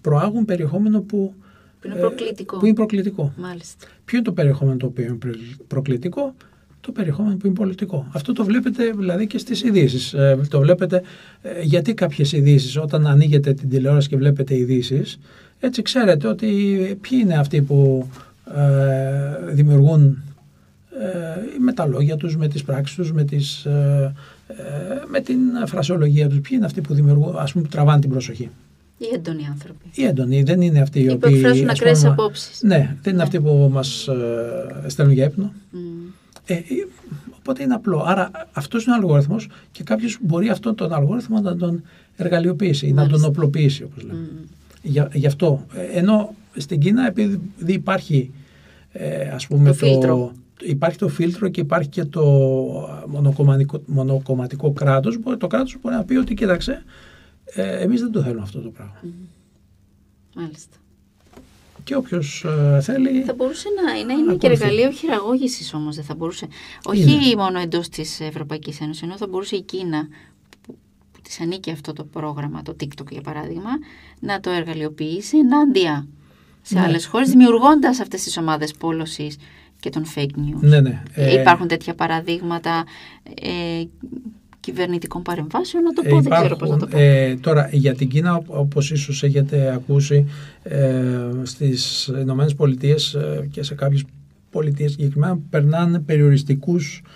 [0.00, 1.34] προάγουν περιεχόμενο που,
[1.80, 2.58] Που είναι ε, προκλητικό.
[2.58, 3.32] που είναι προκλητικό.
[3.36, 3.86] Μάλιστα.
[4.04, 6.34] Ποιο είναι το περιεχόμενο το οποίο είναι πρε- προκλητικό,
[6.80, 8.06] το περιεχόμενο που είναι πολιτικό.
[8.12, 10.12] Αυτό το βλέπετε δηλαδή και στις ειδήσεις.
[10.12, 11.02] Ε, το βλέπετε
[11.42, 15.18] ε, γιατί κάποιες ειδήσεις όταν ανοίγετε την τηλεόραση και βλέπετε ειδήσεις,
[15.60, 16.46] έτσι ξέρετε ότι
[17.00, 18.08] ποιοι είναι αυτοί που
[18.56, 20.22] ε, δημιουργούν
[21.00, 24.14] ε, με τα λόγια τους, με τις πράξεις τους, με, τις, ε,
[24.46, 24.54] ε,
[25.10, 26.40] με την φρασιολογία τους.
[26.40, 28.50] Ποιοι είναι αυτοί που δημιουργούν, ας πούμε, που τραβάνε την προσοχή;
[28.98, 29.84] Οι έντονοι άνθρωποι.
[29.94, 31.32] Οι έντονοι, δεν είναι αυτοί οι, Οι που οποίοι...
[31.36, 32.62] εκφράζουν ας ακραίες πούμε, απόψεις.
[32.62, 33.22] Ναι, δεν είναι Ναι.
[33.22, 35.52] αυτοί που μας ε, στέλνουν για ύπνο.
[35.70, 35.78] Μμ.
[36.52, 36.62] Ε, ε,
[37.38, 38.02] οπότε είναι απλό.
[38.06, 41.82] Άρα αυτός είναι ο αλγόριθμος και κάποιος μπορεί αυτόν τον αλγόριθμο να τον
[42.16, 43.18] εργαλειοποιήσει ή να Μάλιστα.
[43.20, 44.18] τον οπλοποιήσει, όπως λέμε.
[44.18, 44.44] Μμ.
[44.82, 45.66] Για, γι' αυτό.
[45.74, 48.30] Ε, Ενώ στην Κίνα, επειδή υπάρχει
[48.92, 50.32] ε, ας πούμε Το φίλτρο.
[50.60, 52.22] υπάρχει το φίλτρο και υπάρχει και το
[53.06, 56.82] μονοκομματικό, μονοκομματικό κράτος, μπορεί, το κράτος μπορεί να πει ότι κοίταξε,
[57.44, 58.94] ε, εμείς δεν το θέλουμε αυτό το πράγμα.
[60.34, 60.76] Μάλιστα.
[61.84, 63.22] Και όποιος ε, θέλει...
[63.22, 64.46] Θα μπορούσε να, να είναι και ακολουθεί.
[64.46, 66.46] εργαλείο χειραγώγησης όμως, δεν θα μπορούσε.
[66.84, 67.36] Όχι Είναι.
[67.42, 70.08] μόνο εντός της Ευρωπαϊκής Ένωσης, ενώ θα μπορούσε η Κίνα,
[70.62, 70.74] που,
[71.12, 73.70] που της ανήκει αυτό το πρόγραμμα, το TikTok για παράδειγμα,
[74.20, 76.06] να το εργαλειοποιήσει ενάντια
[76.62, 76.80] σε Ναι.
[76.84, 79.36] άλλες χώρες, δημιουργώντας αυτές τις ομάδες πόλωσης
[79.80, 80.60] και των fake news.
[80.60, 81.02] Ναι, ναι.
[81.14, 82.84] Ε, Υπάρχουν τέτοια παραδείγματα
[83.42, 83.82] ε,
[84.70, 86.98] κυβερνητικών παρεμβάσεων, να το πω, Ε, δεν ξέρω πώς να το πω.
[86.98, 90.26] ε, τώρα, για την Κίνα, οπ- όπως ίσως έχετε ακούσει,
[90.62, 91.00] ε,
[91.42, 94.04] στις Ηνωμένες Πολιτείες ε, και σε κάποιες
[94.50, 97.08] πολιτείες συγκεκριμένα περνάνε περιοριστικούς, ε,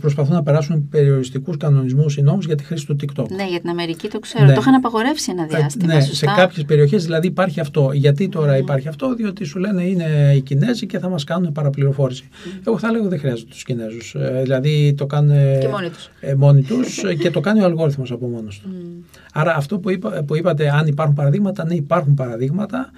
[0.00, 3.28] προσπαθούν να περάσουν περιοριστικούς κανονισμούς ή νόμους για τη χρήση του TikTok.
[3.28, 4.44] Ναι, για την Αμερική το ξέρω.
[4.44, 4.52] Ναι.
[4.54, 5.94] Το είχαν απαγορεύσει ένα Ε, διάστημα.
[5.94, 6.14] ναι, σωστά.
[6.14, 7.90] σε κάποιες περιοχές δηλαδή υπάρχει αυτό.
[7.92, 8.58] Γιατί τώρα Μμμ.
[8.58, 12.28] υπάρχει αυτό, διότι σου λένε είναι οι Κινέζοι και θα μας κάνουν παραπληροφόρηση.
[12.66, 14.14] Εγώ θα λέγω δεν χρειάζεται τους Κινέζους.
[14.14, 16.10] Ε, δηλαδή το κάνουν Και μόνοι τους.
[16.20, 18.68] ε, μόνοι τους ε, και το κάνει ο αλγόριθμος από μόνος του.
[18.68, 19.02] Μμ.
[19.32, 22.90] Άρα αυτό που, είπα, που είπατε, αν υπάρχουν παραδείγματα, ναι υπάρχουν παραδείγματα.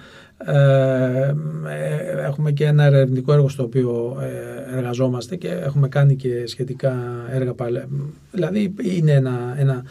[0.45, 1.33] Ε,
[1.67, 6.95] ε, έχουμε και ένα ερευνητικό έργο στο οποίο ε, εργαζόμαστε και έχουμε κάνει και σχετικά
[7.31, 7.87] έργα παλαι...
[8.31, 9.83] Δηλαδή είναι ένα, ένα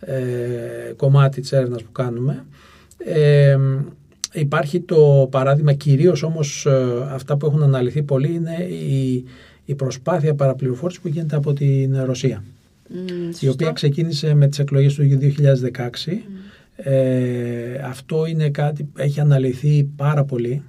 [0.00, 2.44] ε, κομμάτι της έρευνας που κάνουμε.
[2.98, 3.58] Ε,
[4.32, 9.24] υπάρχει το παράδειγμα, κυρίως όμως ε, αυτά που έχουν αναλυθεί πολύ είναι η,
[9.64, 12.44] η προσπάθεια παραπληροφόρησης που γίνεται από την Ρωσία
[12.88, 13.50] Μμ, η σωστό.
[13.50, 16.18] οποία ξεκίνησε με τις εκλογές του 2016.
[16.76, 20.62] Ε, αυτό είναι κάτι που έχει αναλυθεί πάρα πολύ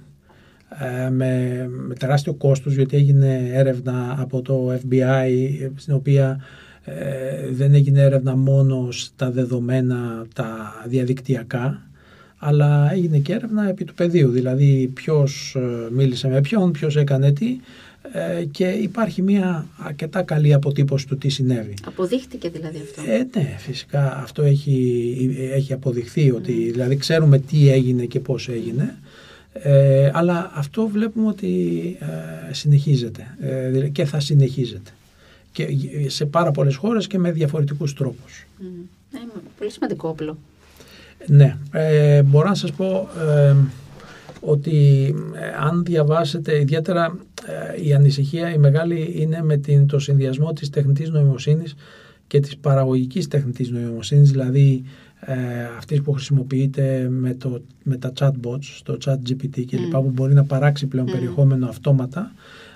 [0.78, 5.30] ε, με, με τεράστιο κόστος γιατί έγινε έρευνα από το FBI
[5.74, 6.40] στην οποία
[6.84, 11.82] ε, δεν έγινε έρευνα μόνο στα δεδομένα τα διαδικτυακά
[12.46, 14.30] αλλά έγινε και έρευνα επί του πεδίου.
[14.30, 17.56] Δηλαδή ποιος ε, μίλησε με ποιον, ποιος έκανε τι
[18.12, 21.74] ε, και υπάρχει μια αρκετά καλή αποτύπωση του τι συνέβη.
[21.86, 23.10] Αποδείχτηκε δηλαδή αυτό.
[23.10, 28.98] Ε, ναι, φυσικά αυτό έχει, έχει αποδειχθεί ότι δηλαδή ξέρουμε τι έγινε και πώς έγινε
[29.52, 31.46] ε, αλλά αυτό βλέπουμε ότι
[32.48, 34.90] ε, συνεχίζεται ε, δηλαδή και θα συνεχίζεται
[35.52, 35.66] και
[36.06, 38.46] σε πάρα πολλές χώρες και με διαφορετικούς τρόπους.
[38.58, 38.66] Μμ.
[39.14, 39.18] Ε,
[39.58, 40.38] πολύ σημαντικό όπλο.
[41.26, 43.54] Ναι, ε, μπορώ να σας πω ε,
[44.46, 47.16] ότι ε, αν διαβάσετε ιδιαίτερα
[47.76, 51.74] ε, η ανησυχία η μεγάλη είναι με την, το συνδυασμό της τεχνητής νοημοσύνης
[52.26, 54.84] και της παραγωγικής τεχνητής νοημοσύνης, δηλαδή
[55.20, 55.34] ε,
[55.76, 60.04] αυτής που χρησιμοποιείται με, το, με τα chatbots, το chat GPT και λοιπά, Μμ.
[60.04, 61.12] που μπορεί να παράξει πλέον Μμ.
[61.12, 62.32] περιεχόμενο αυτόματα,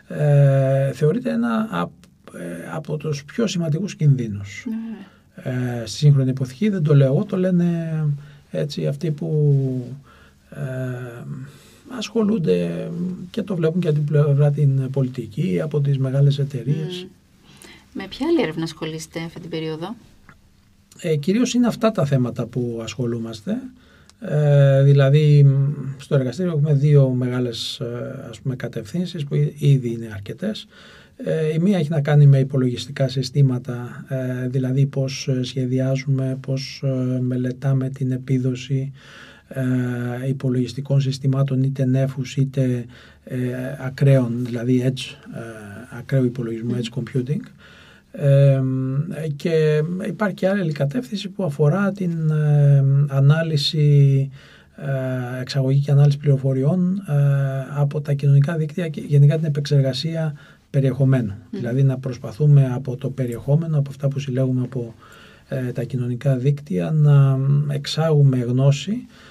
[0.08, 1.90] ε, θεωρείται ένα απ-
[2.34, 5.50] ε, από τους πιο σημαντικούς κινδύνους Ναι.
[5.80, 6.68] ε, στη σύγχρονη εποχή.
[6.68, 8.04] Δεν το λέω εγώ, το λένε
[8.50, 9.26] έτσι αυτοί που
[10.06, 10.07] ε,
[11.88, 12.90] ασχολούνται
[13.30, 17.06] και το βλέπουν και από την πλευρά την πολιτική, από τις μεγάλες εταιρείες.
[17.06, 17.16] Μμ.
[17.92, 19.94] Με ποια άλλη έρευνα ασχολείστε αυτή την περίοδο;
[21.00, 23.56] Ε, κυρίως είναι αυτά τα θέματα που ασχολούμαστε.
[24.20, 29.92] Ε, δηλαδή μ, στο εργαστήριο έχουμε δύο μεγάλες ε, ας πούμε, κατευθύνσεις που εί- ήδη
[29.92, 30.66] είναι αρκετές.
[31.16, 36.82] Ε, η μία έχει να κάνει με υπολογιστικά συστήματα, ε, δηλαδή πώς ε, σχεδιάζουμε, πώς
[36.84, 38.92] ε, μελετάμε την επίδοση
[39.48, 42.84] ε, υπολογιστικών συστημάτων είτε νέφους είτε
[43.24, 43.36] ε,
[43.78, 45.40] ακραίων, δηλαδή edge, ε,
[45.98, 47.40] ακραίου υπολογισμού, edge computing.
[48.12, 48.60] Ε,
[49.36, 54.30] και υπάρχει και άλλη κατεύθυνση που αφορά την ε, ανάλυση,
[54.76, 57.12] ε, εξαγωγή και ανάλυση πληροφοριών ε,
[57.74, 60.34] από τα κοινωνικά δίκτυα και γενικά την επεξεργασία
[60.70, 61.32] περιεχομένου.
[61.50, 64.94] Δηλαδή να προσπαθούμε από το περιεχόμενο, από αυτά που συλλέγουμε από
[65.48, 67.38] ε, τα κοινωνικά δίκτυα, να
[67.68, 69.27] εξάγουμε γνώση ε,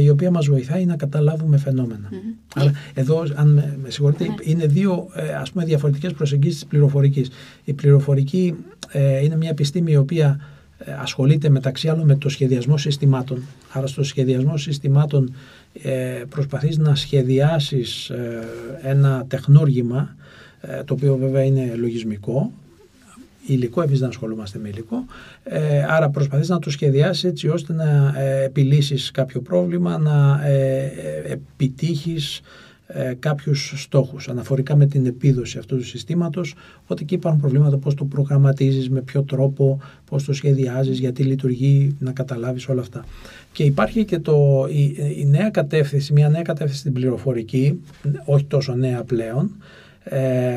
[0.00, 2.08] η οποία μας βοηθάει να καταλάβουμε φαινόμενα.
[2.12, 2.18] Μμμ.
[2.54, 4.34] Αλλά εδώ, αν με, με συγχωρείτε, Ναι.
[4.42, 7.30] είναι δύο ε, ας πούμε διαφορετικές προσεγγίσεις της πληροφορικής.
[7.64, 8.54] Η πληροφορική
[8.92, 10.40] ε, είναι μια επιστήμη η οποία
[10.78, 13.42] ε, ασχολείται μεταξύ άλλων με το σχεδιασμό συστημάτων.
[13.72, 15.34] Άρα στο σχεδιασμό συστημάτων
[15.82, 18.40] ε, προσπαθείς να σχεδιάσεις ε,
[18.82, 20.16] ένα τεχνόργημα
[20.60, 22.52] ε, το οποίο βέβαια είναι λογισμικό
[23.46, 25.04] υλικό, εμείς δεν ασχολούμαστε με υλικό.
[25.44, 30.84] Ε, άρα προσπαθείς να το σχεδιάσεις έτσι ώστε να ε, επιλύσεις κάποιο πρόβλημα, να ε,
[31.24, 32.40] ε, επιτύχεις
[32.86, 36.54] ε, κάποιους στόχους αναφορικά με την επίδοση αυτού του συστήματος
[36.86, 41.96] ότι εκεί υπάρχουν προβλήματα πώς το προγραμματίζεις, με ποιο τρόπο, πώς το σχεδιάζεις, γιατί λειτουργεί,
[41.98, 43.04] να καταλάβεις όλα αυτά.
[43.52, 44.82] Και υπάρχει και το, η,
[45.18, 47.80] η νέα κατεύθυνση, μια νέα κατεύθυνση στην πληροφορική,
[48.24, 49.54] όχι τόσο νέα πλέον, ε,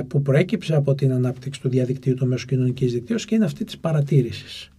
[0.07, 3.77] που προέκυψε από την ανάπτυξη του διαδικτύου, του μέσου κοινωνικής δικτύωσης και είναι αυτή της
[3.77, 4.71] παρατήρησης.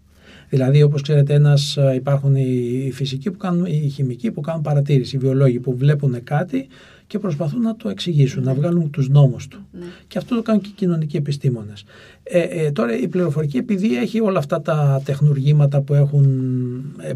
[0.49, 5.16] Δηλαδή, όπως ξέρετε, ένας, ε, υπάρχουν οι φυσικοί που κάνουν, οι χημικοί που κάνουν παρατήρηση,
[5.16, 6.66] οι βιολόγοι που βλέπουν κάτι
[7.07, 8.59] και προσπαθούν να το εξηγήσουν, να ναι.
[8.59, 9.59] βγάλουν τους νόμους του.
[9.73, 9.87] Ναι.
[10.07, 11.85] Και αυτό το κάνουν και οι κοινωνικοί επιστήμονες.
[12.23, 16.27] Ε, ε, τώρα η πληροφορική, επειδή έχει όλα αυτά τα τεχνουργήματα που έχουν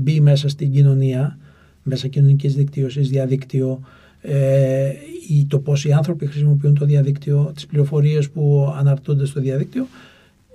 [0.00, 1.38] μπει μέσα στην κοινωνία,
[1.82, 3.80] μέσα κοινωνικής δικτύωσης, διαδίκτυο,
[4.22, 4.92] ε,
[5.48, 9.86] το πώς οι άνθρωποι χρησιμοποιούν το διαδίκτυο, τις πληροφορίες που αναρτούνται στο διαδίκτυο,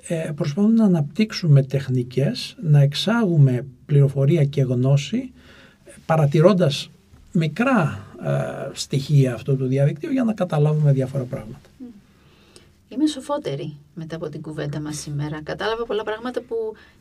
[0.07, 5.32] ε, προσπαθούν να αναπτύξουμε τεχνικές, να εξάγουμε πληροφορία και γνώση,
[6.05, 6.89] παρατηρώντας
[7.32, 11.59] μικρά ε, στοιχεία αυτού του διαδικτύου για να καταλάβουμε διάφορα πράγματα.
[12.89, 15.41] Είμαι σοφότερη μετά από την κουβέντα μας σήμερα.
[15.43, 16.55] Κατάλαβα πολλά πράγματα που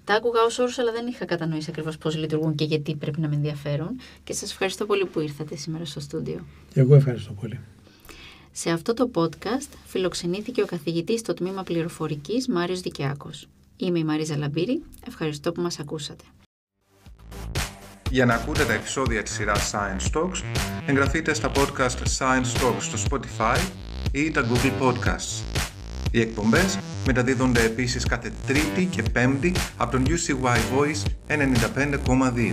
[0.04, 3.28] τα άκουγα ως όρους, αλλά δεν είχα κατανοήσει ακριβώς πώς λειτουργούν και γιατί πρέπει να
[3.28, 4.00] με ενδιαφέρουν.
[4.24, 6.44] Και σας ευχαριστώ πολύ που ήρθατε σήμερα στο στούντιο.
[6.74, 7.60] Εγώ ευχαριστώ πολύ.
[8.52, 13.48] Σε αυτό το podcast φιλοξενήθηκε ο καθηγητής στο Τμήμα Πληροφορικής Μάριος Δικιάκος.
[13.76, 14.82] Είμαι η Μαρίζα Λαμπύρη.
[15.06, 16.24] Ευχαριστώ που μας ακούσατε.
[18.10, 20.42] Για να ακούτε τα επεισόδια της σειράς Science Talks,
[20.86, 23.70] εγγραφείτε στα podcast Science Talks στο Spotify
[24.12, 25.56] ή τα Google Podcasts.
[26.16, 32.52] Οι εκπομπές μεταδίδονται επίσης κάθε Τρίτη και Πέμπτη από τον UCY Voice 95,2.